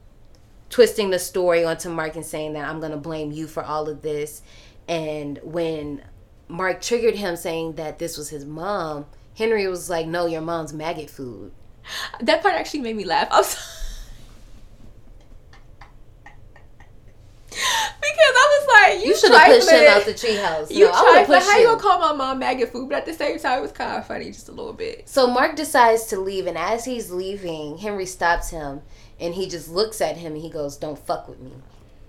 [0.70, 4.02] twisting the story onto Mark and saying that I'm to blame you for all of
[4.02, 4.42] this.
[4.88, 6.02] And when
[6.48, 10.72] Mark triggered him saying that this was his mom, Henry was like, "No, your mom's
[10.72, 11.52] maggot food."
[12.20, 13.28] That part actually made me laugh.
[13.30, 13.56] I was
[17.50, 20.70] because I was like, you, You should have pushed him out the treehouse.
[20.70, 23.14] You no, tried have how you gonna call my mom maggot food, but at the
[23.14, 25.08] same time it was kind of funny just a little bit.
[25.08, 28.82] So Mark decides to leave, and as he's leaving, Henry stops him,
[29.20, 31.52] and he just looks at him, and he goes, "Don't fuck with me."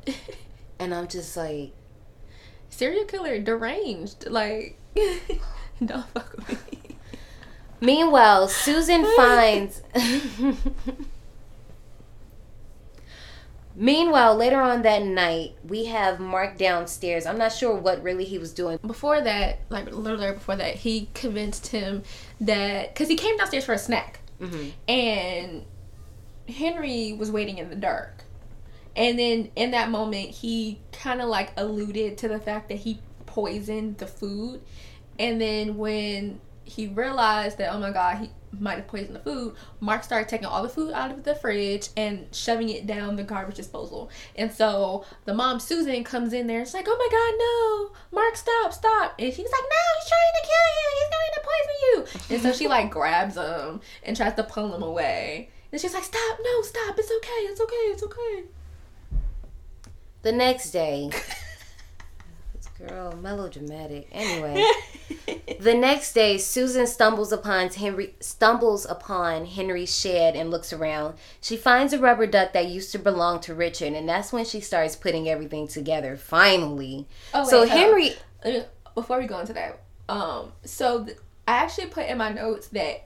[0.80, 1.74] and I'm just like,
[2.76, 4.78] Serial killer, deranged, like
[5.86, 6.98] don't fuck with me.
[7.82, 9.82] Meanwhile, Susan finds.
[13.78, 17.26] Meanwhile, later on that night, we have Mark downstairs.
[17.26, 18.80] I'm not sure what really he was doing.
[18.88, 22.04] Before that, like literally before that, he convinced him
[22.40, 24.70] that because he came downstairs for a snack, Mm-hmm.
[24.92, 25.66] and
[26.50, 28.15] Henry was waiting in the dark,
[28.96, 33.00] And then in that moment, he kind of like alluded to the fact that he
[33.26, 34.62] poisoned the food.
[35.20, 38.30] And then when he realized that, oh my God, he
[38.60, 41.90] might have poisoned the food, Mark started taking all the food out of the fridge
[41.98, 44.10] and shoving it down the garbage disposal.
[44.36, 46.62] And so the mom, Susan, comes in there.
[46.62, 49.16] It's like, oh my God, no, Mark, stop, stop.
[49.20, 50.90] And she's like, no, he's trying to kill you.
[50.98, 52.36] He's trying to poison you.
[52.36, 55.50] And so she like grabs him and tries to pull him away.
[55.72, 56.98] And she's like, stop, no, stop.
[56.98, 58.44] It's okay, it's okay, it's okay.
[60.26, 61.12] The next day,
[62.56, 64.08] this girl melodramatic.
[64.12, 64.60] Anyway,
[65.60, 71.14] the next day, Susan stumbles upon Henry stumbles upon Henry's shed and looks around.
[71.42, 74.62] She finds a rubber duck that used to belong to Richard, and that's when she
[74.62, 76.18] starts putting everything together.
[76.18, 77.78] Finally, Oh, so wait, on.
[77.78, 78.12] Henry.
[78.44, 78.64] Uh,
[78.96, 83.04] before we go into that, um, so th- I actually put in my notes that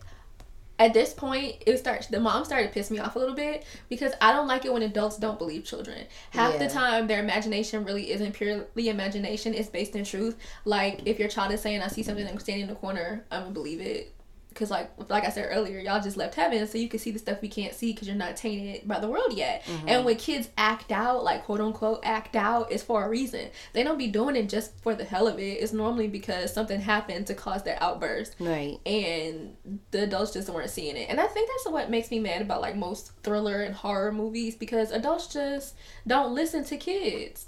[0.80, 3.66] at this point it starts the mom started to piss me off a little bit
[3.90, 6.06] because I don't like it when adults don't believe children.
[6.32, 10.38] Half the time their imagination really isn't purely imagination, it's based in truth.
[10.66, 13.42] Like if your child is saying I see something I'm standing in the corner, I'm
[13.42, 14.14] gonna believe it.
[14.56, 17.20] Cause like like I said earlier, y'all just left heaven, so you can see the
[17.20, 19.64] stuff we can't see because you're not tainted by the world yet.
[19.64, 19.88] Mm-hmm.
[19.88, 23.50] And when kids act out, like quote unquote act out, is for a reason.
[23.74, 25.44] They don't be doing it just for the hell of it.
[25.62, 28.80] It's normally because something happened to cause their outburst Right.
[28.86, 29.56] and
[29.92, 31.10] the adults just weren't seeing it.
[31.10, 34.56] And I think that's what makes me mad about like most thriller and horror movies
[34.56, 35.76] because adults just
[36.06, 37.46] don't listen to kids.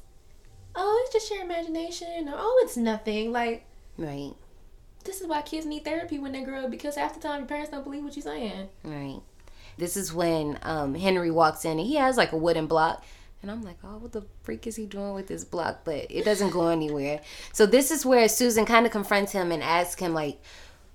[0.75, 2.29] Oh, it's just your imagination.
[2.29, 3.31] Or, oh, it's nothing.
[3.33, 3.65] Like
[3.97, 4.33] Right.
[5.01, 7.47] This is why kids need therapy when they grow up because half the time your
[7.47, 8.69] parents don't believe what you're saying.
[8.83, 9.19] Right.
[9.77, 13.03] This is when um, Henry walks in and he has like a wooden block.
[13.41, 15.79] And I'm like, oh, what the freak is he doing with this block?
[15.83, 17.21] But it doesn't go anywhere.
[17.53, 20.39] So this is where Susan kind of confronts him and asks him, like,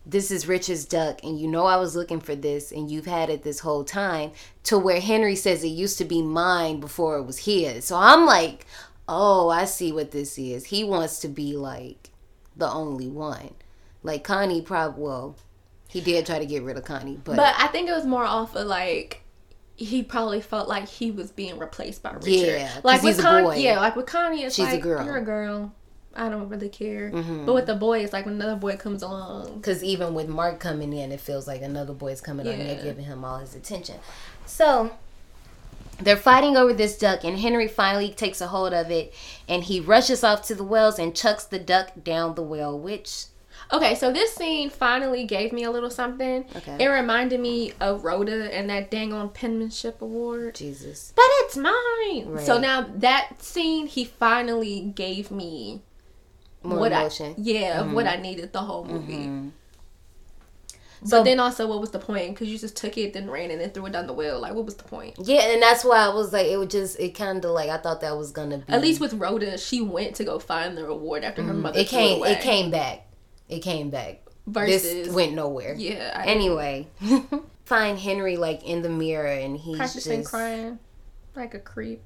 [0.09, 3.29] this is Richard's duck, and you know I was looking for this, and you've had
[3.29, 4.31] it this whole time.
[4.65, 7.87] To where Henry says it used to be mine before it was his.
[7.87, 8.67] So I'm like,
[9.09, 10.67] oh, I see what this is.
[10.67, 12.11] He wants to be like
[12.57, 13.51] the only one.
[14.07, 15.37] Like Connie, probably, well,
[15.89, 18.25] he did try to get rid of Connie, but, But I think it was more
[18.25, 19.23] off of like
[19.77, 22.31] he probably felt like he was being replaced by Richard.
[22.31, 23.57] Yeah, like with a Con- boy.
[23.57, 24.99] Yeah, like with Connie, it's She's a like girl.
[25.01, 25.07] Mm-hmm.
[25.09, 25.75] you're a girl.
[26.15, 27.11] I don't really care.
[27.11, 29.57] But with the boy, it's like when another boy comes along.
[29.57, 32.65] Because even with Mark coming in, it feels like another boy's coming on Yeah.
[32.73, 33.97] there giving him all his attention.
[34.47, 34.93] So
[36.01, 39.13] they're fighting over this duck, and Henry finally takes a hold of it,
[39.47, 43.27] and he rushes off to the wells and chucks the duck down the well, which
[43.73, 46.45] Okay, so this scene finally gave me a little something.
[46.55, 46.85] Okay.
[46.85, 50.55] It reminded me of Rhoda and that dang on penmanship award.
[50.55, 51.13] Jesus.
[51.17, 52.39] But it's mine.
[52.39, 55.83] So now that scene, he finally gave me
[56.63, 57.33] More what emotion.
[57.33, 59.51] I yeah of what I needed the whole movie.
[61.05, 62.35] So- but then also, what was the point?
[62.35, 64.41] Because you just took it, then ran and then threw it down the well.
[64.41, 65.17] Like, what was the point?
[65.23, 67.77] Yeah, and that's why I was like, it would just, it kind of like, I
[67.77, 68.73] thought that was gonna be.
[68.73, 71.75] At least with Rhoda, she went to go find the reward after her mother.
[71.75, 71.81] Mm-hmm.
[71.81, 72.33] it threw came, away.
[72.33, 73.06] it came back.
[73.49, 74.23] It came back.
[74.47, 75.75] Versus, this went nowhere.
[75.77, 76.87] yeah, I Anyway,
[77.65, 80.79] find Henry like in the mirror, and he's practicing just crying
[81.35, 82.01] like a creep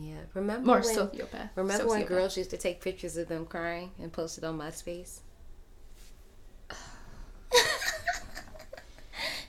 [0.00, 1.50] Yeah, remember or when, sociopath.
[1.56, 2.06] Remember when Sociopath.
[2.08, 5.20] girls used to take pictures of them crying and post it on MySpace?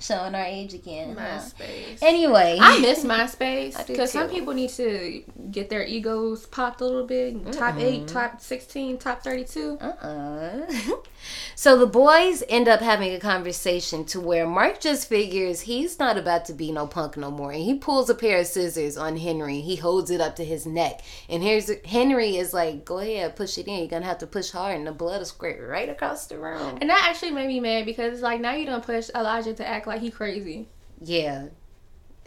[0.05, 1.15] Showing our age again.
[1.17, 1.39] huh?
[1.39, 1.99] MySpace.
[2.01, 7.05] Anyway, I miss MySpace because some people need to get their egos popped a little
[7.07, 7.51] bit.
[7.53, 9.77] Top eight, top sixteen, top thirty-two.
[9.81, 10.71] uh-uh.
[11.55, 16.17] so the boys end up having a conversation to where Mark just figures he's not
[16.17, 19.17] about to be no punk no more, and he pulls a pair of scissors on
[19.17, 19.61] Henry.
[19.61, 23.57] He holds it up to his neck, and here's Henry is like, "Go ahead, push
[23.57, 23.79] it in.
[23.79, 26.77] You're gonna have to push hard, and the blood will squirt right across the room."
[26.81, 29.67] And that actually made me mad because it's like now you don't push Elijah to
[29.67, 30.67] act like he crazy.
[31.01, 31.47] Yeah.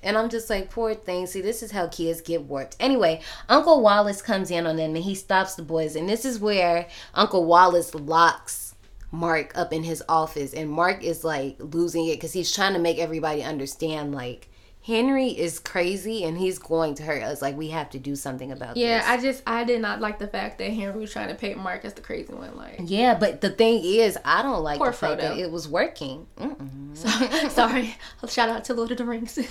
[0.03, 1.27] And I'm just like, poor thing.
[1.27, 2.77] See, this is how kids get warped.
[2.79, 5.97] Anyway, Uncle Wallace comes in on them and he stops the boys.
[5.97, 8.75] And this is where Uncle Wallace locks
[9.11, 10.55] Mark up in his office.
[10.55, 14.49] And Mark is like losing it because he's trying to make everybody understand, like,
[14.89, 17.43] Henry is crazy and he's going to hurt us.
[17.43, 19.07] Like, we have to do something about Yeah, this.
[19.07, 21.59] Yeah, I just I did not like the fact that Henry was trying to paint
[21.59, 22.57] Mark as the crazy one.
[22.57, 25.69] Like, yeah, but the thing is, I don't like Poor the fact that it was
[25.69, 26.27] working.
[26.39, 27.51] Mm-mm.
[27.51, 27.97] sorry,
[28.27, 29.39] shout out to Lord of the Rings.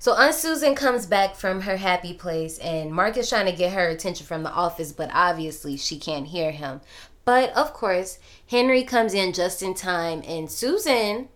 [0.00, 3.74] So Aunt Susan comes back from her happy place, and Mark is trying to get
[3.74, 6.80] her attention from the office, but obviously she can't hear him.
[7.26, 11.28] But of course, Henry comes in just in time, and Susan,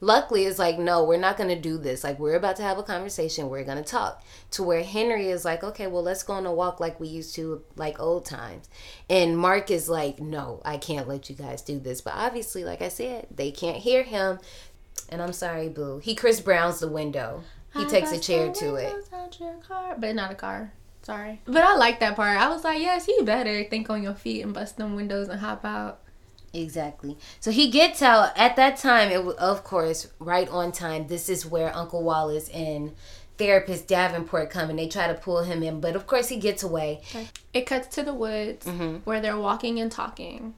[0.00, 2.04] luckily, it's like, "No, we're not going to do this.
[2.04, 3.48] Like, we're about to have a conversation.
[3.48, 4.22] We're going to talk."
[4.52, 7.34] To where Henry is like, "Okay, well, let's go on a walk like we used
[7.36, 8.68] to, like old times."
[9.08, 12.82] And Mark is like, "No, I can't let you guys do this." But obviously, like
[12.82, 14.38] I said, they can't hear him.
[15.08, 15.98] And I'm sorry, Boo.
[15.98, 17.42] He Chris Browns the window.
[17.76, 18.92] He takes a chair to it.
[19.98, 20.72] But not a car.
[21.02, 21.40] sorry.
[21.46, 22.36] But I like that part.
[22.36, 25.40] I was like, yes, you better think on your feet and bust them windows and
[25.40, 26.00] hop out.
[26.52, 27.16] Exactly.
[27.38, 29.10] So he gets out at that time.
[29.10, 31.06] It was, of course, right on time.
[31.06, 32.94] This is where Uncle Wallace and
[33.38, 36.62] therapist Davenport come and they try to pull him in, but of course he gets
[36.62, 37.00] away.
[37.54, 38.96] It cuts to the woods Mm-hmm.
[39.04, 40.54] where they're walking and talking.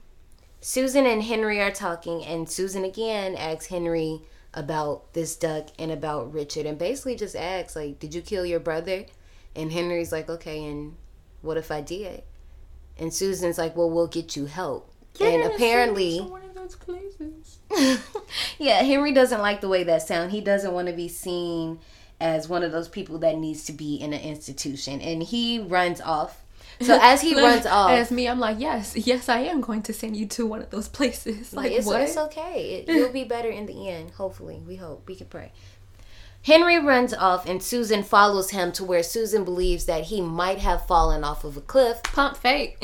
[0.59, 4.21] Susan and Henry are talking, and Susan again asks Henry
[4.53, 8.59] about this duck and about Richard, and basically just asks like, "Did you kill your
[8.61, 9.05] brother?"
[9.55, 10.95] And Henry's like, "Okay, and
[11.41, 12.23] what if I did?"
[12.97, 17.59] And Susan's like, "Well, we'll get you help." And apparently, one of those places.
[18.59, 20.31] yeah, Henry doesn't like the way that sound.
[20.31, 21.79] He doesn't want to be seen
[22.19, 26.01] as one of those people that needs to be in an institution, and he runs
[26.01, 26.43] off.
[26.81, 29.93] So as he runs off, As me, I'm like, yes, yes, I am going to
[29.93, 31.53] send you to one of those places.
[31.53, 32.01] Like, it's, what?
[32.01, 32.85] it's okay.
[32.87, 34.11] It, you'll be better in the end.
[34.11, 35.07] Hopefully, we hope.
[35.07, 35.51] We can pray.
[36.43, 40.85] Henry runs off, and Susan follows him to where Susan believes that he might have
[40.85, 42.03] fallen off of a cliff.
[42.03, 42.83] Pump fake.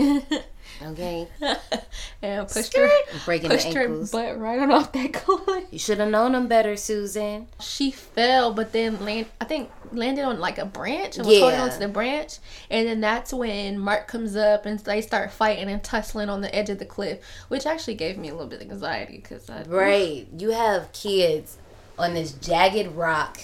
[0.82, 1.28] Okay,
[2.22, 2.90] and pushed her,
[3.26, 5.66] breaking the pushed her butt right on off that cliff.
[5.72, 7.48] You should have known him better, Susan.
[7.60, 9.28] She fell, but then land.
[9.42, 12.38] I think landed on like a branch and was holding onto the branch.
[12.70, 16.54] And then that's when Mark comes up and they start fighting and tussling on the
[16.54, 17.20] edge of the cliff,
[17.50, 21.58] which actually gave me a little bit of anxiety because I Right, you have kids
[21.98, 23.42] on this jagged rock,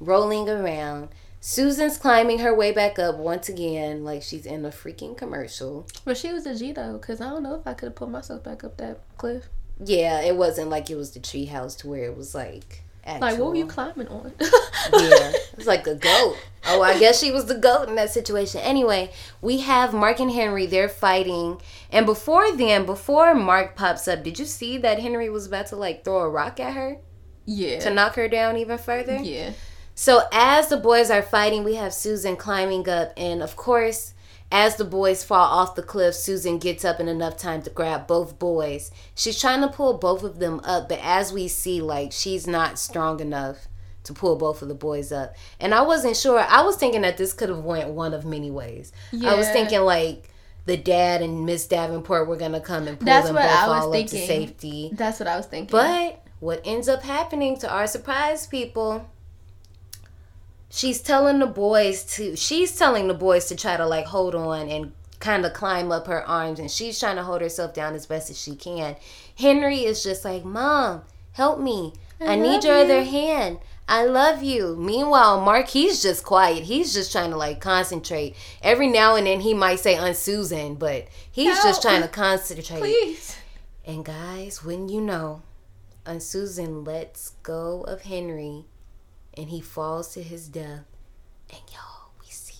[0.00, 1.08] rolling around.
[1.46, 5.86] Susan's climbing her way back up once again, like she's in a freaking commercial.
[6.02, 8.12] But she was a G though, because I don't know if I could have pulled
[8.12, 9.50] myself back up that cliff.
[9.78, 12.82] Yeah, it wasn't like it was the treehouse to where it was like.
[13.04, 13.28] Actual.
[13.28, 14.32] Like, what were you climbing on?
[14.40, 16.38] yeah, it's like a goat.
[16.64, 18.62] Oh, I guess she was the goat in that situation.
[18.62, 19.12] Anyway,
[19.42, 20.64] we have Mark and Henry.
[20.64, 21.60] They're fighting,
[21.92, 25.76] and before then, before Mark pops up, did you see that Henry was about to
[25.76, 26.96] like throw a rock at her
[27.44, 27.80] yeah.
[27.80, 29.16] to knock her down even further?
[29.16, 29.52] yeah.
[29.94, 34.14] So as the boys are fighting, we have Susan climbing up, and of course,
[34.50, 38.06] as the boys fall off the cliff, Susan gets up in enough time to grab
[38.06, 38.90] both boys.
[39.14, 42.78] She's trying to pull both of them up, but as we see, like she's not
[42.78, 43.68] strong enough
[44.04, 45.34] to pull both of the boys up.
[45.58, 46.38] And I wasn't sure.
[46.38, 48.92] I was thinking that this could have went one of many ways.
[49.24, 50.28] I was thinking like
[50.66, 54.06] the dad and Miss Davenport were gonna come and pull That's them both all up
[54.06, 54.90] to safety.
[54.92, 55.72] That's what I was thinking.
[55.72, 59.08] But what ends up happening to our surprise people,
[60.74, 64.68] she's telling the boys to she's telling the boys to try to like hold on
[64.68, 68.06] and kind of climb up her arms and she's trying to hold herself down as
[68.06, 68.96] best as she can.
[69.36, 71.02] Henry is just like, "Mom,
[71.32, 71.94] help me.
[72.20, 73.60] I, need love your other hand.
[73.88, 76.64] I love you." Meanwhile, Mark he's just quiet.
[76.64, 78.34] He's just trying to like concentrate.
[78.60, 82.80] Every now and then he might say "Aunt Susan," but he's just trying to concentrate.
[82.80, 83.36] please.
[83.86, 85.42] And guys, when you know,
[86.04, 88.64] Aunt Susan lets go of Henry
[89.36, 90.84] and he falls to his death.
[91.50, 92.54] And y'all, we see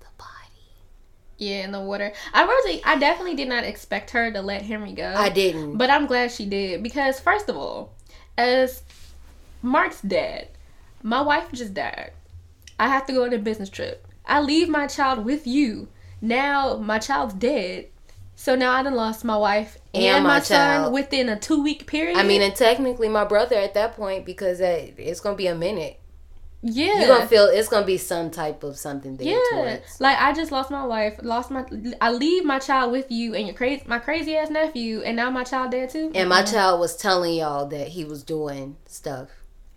[0.00, 0.28] the body.
[1.36, 2.12] Yeah, in the water.
[2.32, 5.12] I really, I definitely did not expect her to let Henry go.
[5.16, 5.76] I didn't.
[5.76, 7.92] But I'm glad she did because, first of all,
[8.36, 8.82] as
[9.62, 10.48] Mark's dad,
[11.02, 12.12] my wife just died.
[12.78, 14.06] I have to go on a business trip.
[14.24, 15.88] I leave my child with you.
[16.20, 17.86] Now my child's dead.
[18.36, 20.92] So now I done lost my wife and, And my, my son child.
[20.92, 22.16] within a two week period.
[22.16, 25.56] I mean, and technically my brother at that point because it's going to be a
[25.56, 25.97] minute.
[26.62, 26.98] Yeah.
[27.06, 30.00] You're to feel it's to be some type of something there Yeah, towards.
[30.00, 31.64] like I just lost my wife, lost my.
[32.00, 35.30] I leave my child with you and your crazy, my crazy ass nephew, and now
[35.30, 36.10] my child dead too.
[36.14, 39.28] And my child was telling y'all that he was doing stuff.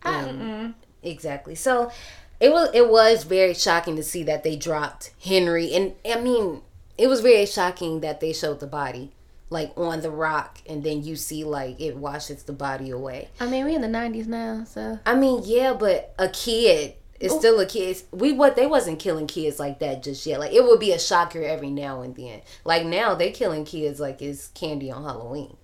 [0.04, 1.56] I- um, And- Exactly.
[1.56, 1.92] So
[2.40, 6.62] it was it was very shocking to see that they dropped Henry and I mean
[6.98, 9.12] it was very shocking that they showed the body
[9.52, 13.30] like on the rock and then you see like it washes the body away.
[13.40, 17.34] I mean, we in the nineties now, so I mean, yeah, but a kid is
[17.34, 18.02] still a kid.
[18.12, 20.40] We what they wasn't killing kids like that just yet.
[20.40, 22.42] Like it would be a shocker every now and then.
[22.66, 25.56] Like now they killing kids like it's candy on Halloween.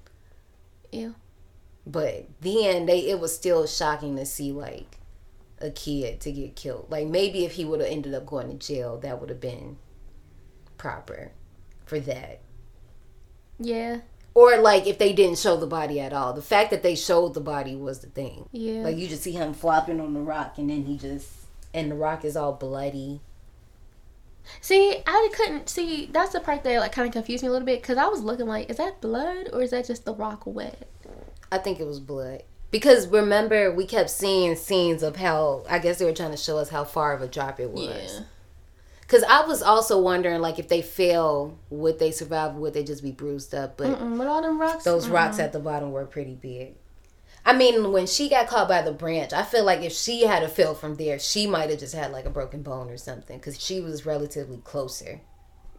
[0.92, 1.12] yeah.
[1.86, 4.98] But then they it was still shocking to see like
[5.60, 6.88] a kid to get killed.
[6.90, 9.78] Like maybe if he would have ended up going to jail, that would have been
[10.78, 11.32] proper
[11.86, 12.42] for that.
[13.60, 14.00] Yeah,
[14.36, 16.34] Or like if they didn't show the body at all.
[16.34, 18.48] The fact that they showed the body was the thing.
[18.52, 18.82] yeah.
[18.82, 21.30] Like you just see him flopping on the rock and then he just
[21.74, 23.20] and the rock is all bloody.
[24.62, 26.08] see, I couldn't see.
[26.12, 28.22] That's the part that like kind of confused me a little bit because I was
[28.22, 30.88] looking like, is that blood or is that just the rock wet?
[31.52, 32.44] I think it was blood.
[32.70, 36.58] Because remember we kept seeing scenes of how I guess they were trying to show
[36.58, 37.88] us how far of a drop it was.
[38.20, 38.26] Yeah.
[39.08, 42.56] Cause I was also wondering, like, if they fell, would they survive?
[42.56, 43.78] Would they just be bruised up?
[43.78, 44.84] But Mm-mm, with all them rocks.
[44.84, 45.14] those mm-mm.
[45.14, 46.76] rocks at the bottom were pretty big.
[47.46, 50.44] I mean, when she got caught by the branch, I feel like if she had
[50.44, 53.38] a fell from there, she might have just had like a broken bone or something
[53.38, 55.22] because she was relatively closer.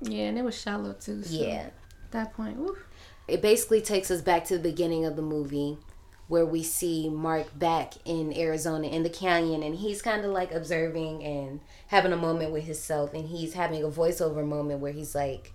[0.00, 1.22] Yeah, and it was shallow too.
[1.22, 1.66] So Yeah.
[2.04, 2.78] At that point, woo.
[3.26, 5.76] It basically takes us back to the beginning of the movie
[6.28, 10.52] where we see Mark back in Arizona in the canyon and he's kind of like
[10.52, 15.14] observing and having a moment with himself and he's having a voiceover moment where he's
[15.14, 15.52] like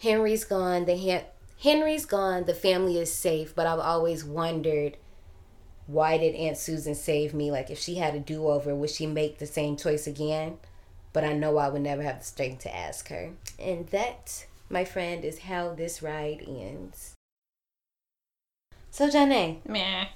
[0.00, 1.26] Henry's gone, the ha-
[1.60, 4.96] Henry's gone, the family is safe, but I've always wondered
[5.86, 7.50] why did Aunt Susan save me?
[7.50, 10.58] Like if she had a do-over, would she make the same choice again?
[11.14, 13.30] But I know I would never have the strength to ask her.
[13.58, 17.14] And that, my friend, is how this ride ends.
[18.90, 20.06] So, Janae, Meh.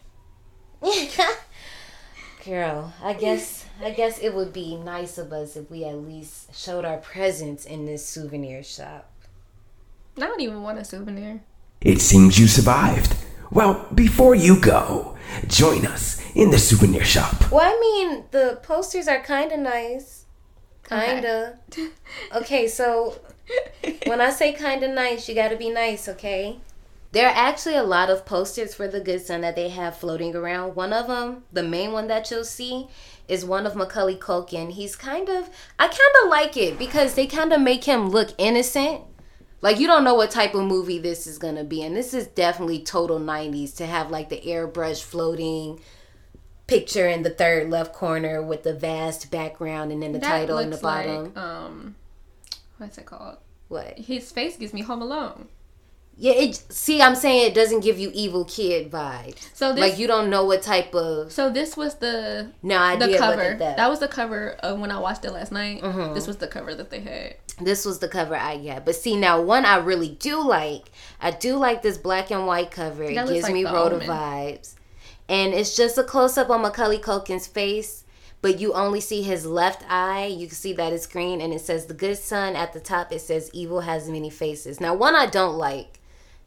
[2.44, 6.54] girl, I guess I guess it would be nice of us if we at least
[6.54, 9.10] showed our presence in this souvenir shop.
[10.16, 11.42] I don't even want a souvenir.
[11.80, 13.16] It seems you survived.
[13.50, 15.16] Well, before you go,
[15.46, 17.50] join us in the souvenir shop.
[17.50, 20.26] Well, I mean, the posters are kind of nice.
[20.82, 21.54] Kind of.
[22.34, 22.68] Okay.
[22.68, 23.20] so
[24.06, 26.58] when I say kind of nice, you got to be nice, okay?
[27.12, 30.34] There are actually a lot of posters for the Good Son that they have floating
[30.34, 30.74] around.
[30.74, 32.88] One of them, the main one that you'll see,
[33.28, 34.72] is one of Macaulay Culkin.
[34.72, 38.30] He's kind of, I kind of like it because they kind of make him look
[38.38, 39.02] innocent.
[39.60, 42.26] Like you don't know what type of movie this is gonna be, and this is
[42.26, 45.78] definitely total '90s to have like the airbrush floating
[46.66, 50.58] picture in the third left corner with the vast background and then the That title
[50.58, 51.24] in the looks bottom.
[51.26, 51.94] Like, um,
[52.78, 53.36] what's it called?
[53.68, 53.98] what?
[53.98, 55.48] His face gives me Home Alone.
[56.16, 56.54] Yeah, it.
[56.68, 59.48] See, I'm saying it doesn't give you evil kid vibes.
[59.54, 63.06] So this, like you don't know what type of so this was the no idea
[63.06, 63.56] the what cover.
[63.58, 63.76] That.
[63.76, 63.90] that.
[63.90, 65.82] was the cover of when I watched it last night.
[65.82, 66.14] Mm-hmm.
[66.14, 67.36] This was the cover that they had.
[67.60, 68.84] this was the cover I got.
[68.84, 70.90] But see, now one I really do like.
[71.20, 73.04] I do like this black and white cover.
[73.04, 74.74] It That looks gives like me Rhoda vibes,
[75.28, 78.04] and it's just a close up on Macaulay Culkin's face.
[78.42, 80.26] But you only see his left eye.
[80.26, 83.12] You can see that it's green, and it says "The Good Son" at the top.
[83.12, 86.00] It says "Evil has many faces." Now, one I don't like.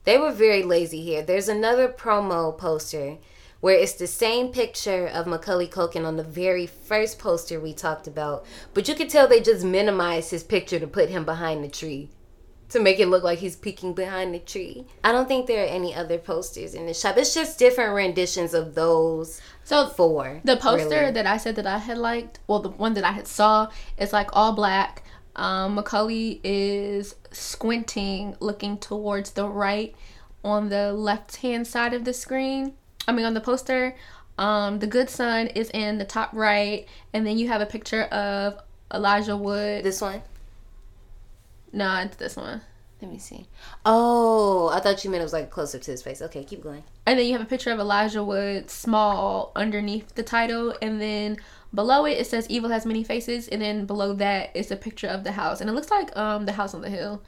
[0.05, 1.21] They were very lazy here.
[1.23, 3.17] There's another promo poster
[3.59, 8.05] where it's the same picture of Macaulay Culkin on the very first poster we talked
[8.05, 8.45] about,
[8.75, 12.09] but you could tell they just minimized his picture to put him behind the tree
[12.69, 14.85] to make it look like he's peeking behind the tree.
[15.03, 17.15] I don't think there are any other posters in the shop.
[17.17, 20.41] It's just different renditions of those So four.
[20.43, 21.11] the poster really.
[21.11, 24.11] that I said that I had liked, well, the one that I had saw, is
[24.13, 25.03] like all black.
[25.35, 29.95] Um, Macaulay is squinting, looking towards the right
[30.43, 32.73] on the left hand side of the screen.
[33.07, 33.95] I mean, on the poster.
[34.37, 38.03] Um, the good son is in the top right, and then you have a picture
[38.03, 38.59] of
[38.93, 39.83] Elijah Wood.
[39.83, 40.21] this one.
[41.71, 42.61] no, it's this one.
[43.01, 43.45] Let me see.
[43.85, 46.21] Oh, I thought you meant it was like closer to his face.
[46.21, 46.83] Okay, keep going.
[47.05, 50.73] And then you have a picture of Elijah Wood small underneath the title.
[50.81, 51.37] And then
[51.75, 53.47] below it, it says Evil Has Many Faces.
[53.47, 55.61] And then below that is a picture of the house.
[55.61, 57.21] And it looks like um the house on the hill.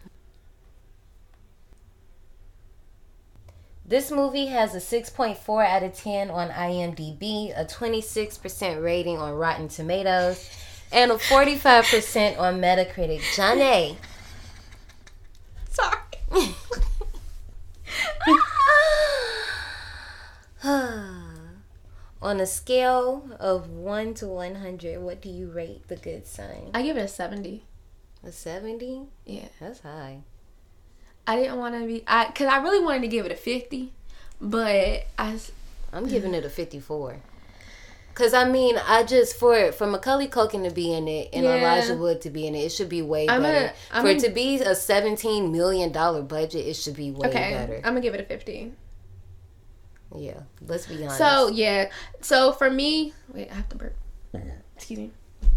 [3.86, 9.69] This movie has a 6.4 out of 10 on IMDb, a 26% rating on Rotten
[9.69, 10.49] Tomatoes,
[10.91, 13.22] and a 45% on Metacritic.
[13.34, 13.95] Janae.
[15.69, 16.53] Sorry.
[22.22, 26.72] On a scale of 1 to 100, what do you rate The Good Son?
[26.73, 27.64] I give it a 70.
[28.23, 29.03] A 70?
[29.26, 29.45] Yeah.
[29.60, 30.19] That's high.
[31.27, 33.91] I didn't want to be, I, cause I really wanted to give it a 50.
[34.39, 35.39] But I.
[35.94, 37.18] I'm giving it a 54.
[38.14, 41.57] Cause I mean, I just for for Macaulay Culkin to be in it and Yeah.
[41.57, 43.73] Elijah Wood to be in it, it should be way I'm better.
[43.94, 47.27] a- for a- it to be a 17 million dollar budget, it should be way
[47.30, 47.76] okay, better.
[47.77, 48.73] I'm gonna give it a 50.
[50.15, 51.17] Yeah, let's be honest.
[51.17, 51.89] So yeah,
[52.21, 53.95] so for me, wait, I have to burp.
[54.75, 55.11] Excuse me.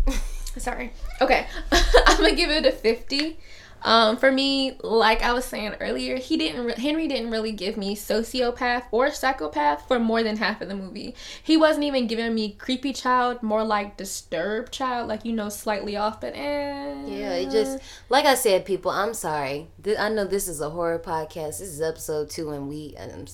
[0.56, 0.93] Sorry.
[1.20, 3.39] Okay, I'm gonna give it a fifty.
[3.82, 6.64] Um, for me, like I was saying earlier, he didn't.
[6.64, 10.74] Re- Henry didn't really give me sociopath or psychopath for more than half of the
[10.74, 11.14] movie.
[11.43, 15.97] He wasn't even giving me creepy child, more like disturbed child, like you know, slightly
[15.97, 16.94] off, but eh.
[17.06, 17.78] yeah, it just
[18.10, 18.90] like I said, people.
[18.90, 19.68] I'm sorry.
[19.82, 21.59] Th- I know this is a horror podcast.
[21.59, 22.94] This is episode two, and we.
[22.98, 23.27] Um,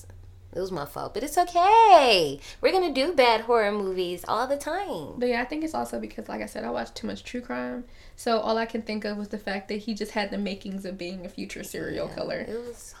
[0.55, 2.39] it was my fault, but it's okay.
[2.61, 5.13] We're gonna do bad horror movies all the time.
[5.19, 7.41] But yeah, I think it's also because, like I said, I watched too much true
[7.41, 7.83] crime.
[8.15, 10.85] So all I can think of was the fact that he just had the makings
[10.85, 12.39] of being a future serial killer.
[12.39, 12.95] It was.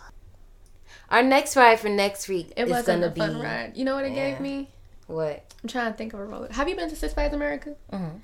[1.09, 3.77] Our next ride for next week It is wasn't gonna a fun be ride.
[3.77, 4.31] You know what it Yeah.
[4.31, 4.69] gave me?
[5.07, 5.43] what?
[5.63, 6.49] I'm trying to think of a roller.
[6.51, 7.75] Have you been to Six Flags America?
[7.93, 8.19] Mhm.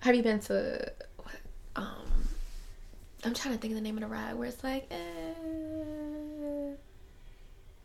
[0.00, 1.34] Have you been to what?
[1.76, 2.26] Um,
[3.22, 4.96] I'm trying to think of the name of the ride where it's like, eh,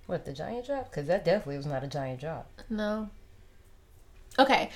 [0.07, 0.89] What the giant drop?
[0.89, 2.49] Because that definitely was not a giant drop.
[2.69, 3.09] No.
[4.39, 4.69] Okay.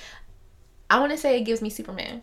[0.90, 2.22] I want to say it gives me Superman.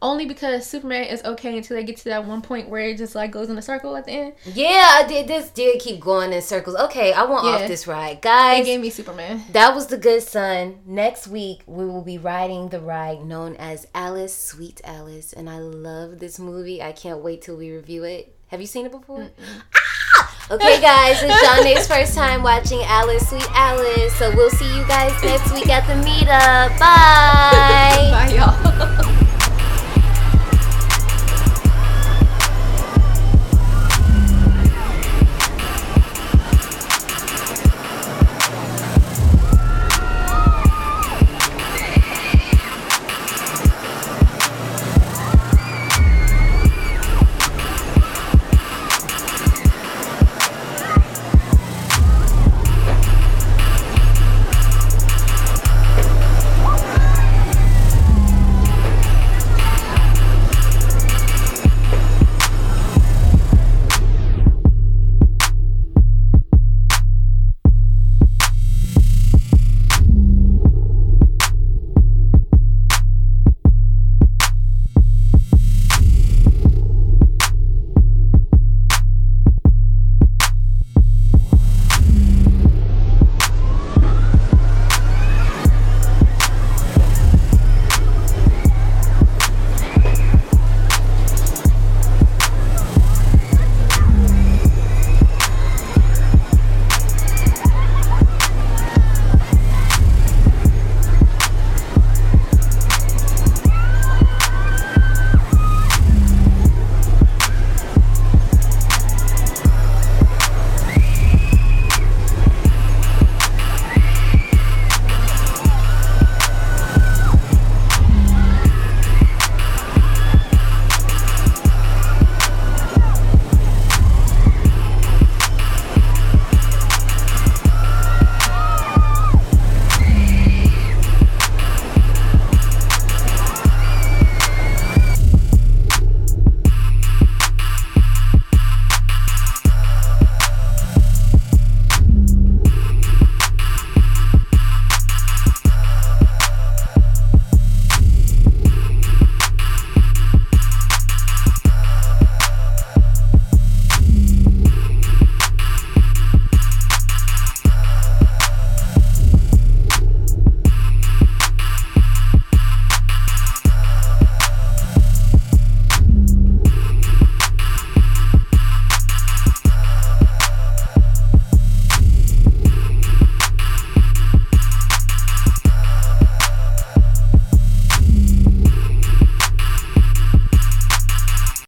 [0.00, 3.14] Only because Superman is okay until they get to that one point where it just
[3.14, 4.32] like goes in a circle at the end.
[4.46, 5.28] Yeah, I did.
[5.28, 6.76] This did keep going in circles.
[6.76, 7.52] Okay, I want Yeah.
[7.52, 8.62] off this ride, guys.
[8.62, 9.42] It gave me Superman.
[9.52, 10.80] That was the good son.
[10.86, 15.58] Next week we will be riding the ride known as Alice, Sweet Alice, and I
[15.58, 16.82] love this movie.
[16.82, 18.34] I can't wait till we review it.
[18.48, 19.28] Have you seen it before?
[20.48, 24.14] Okay, guys, it's Janae's first time watching Alice, Sweet Alice.
[24.14, 26.78] So we'll see you guys next week at the meetup.
[26.78, 27.65] Bye.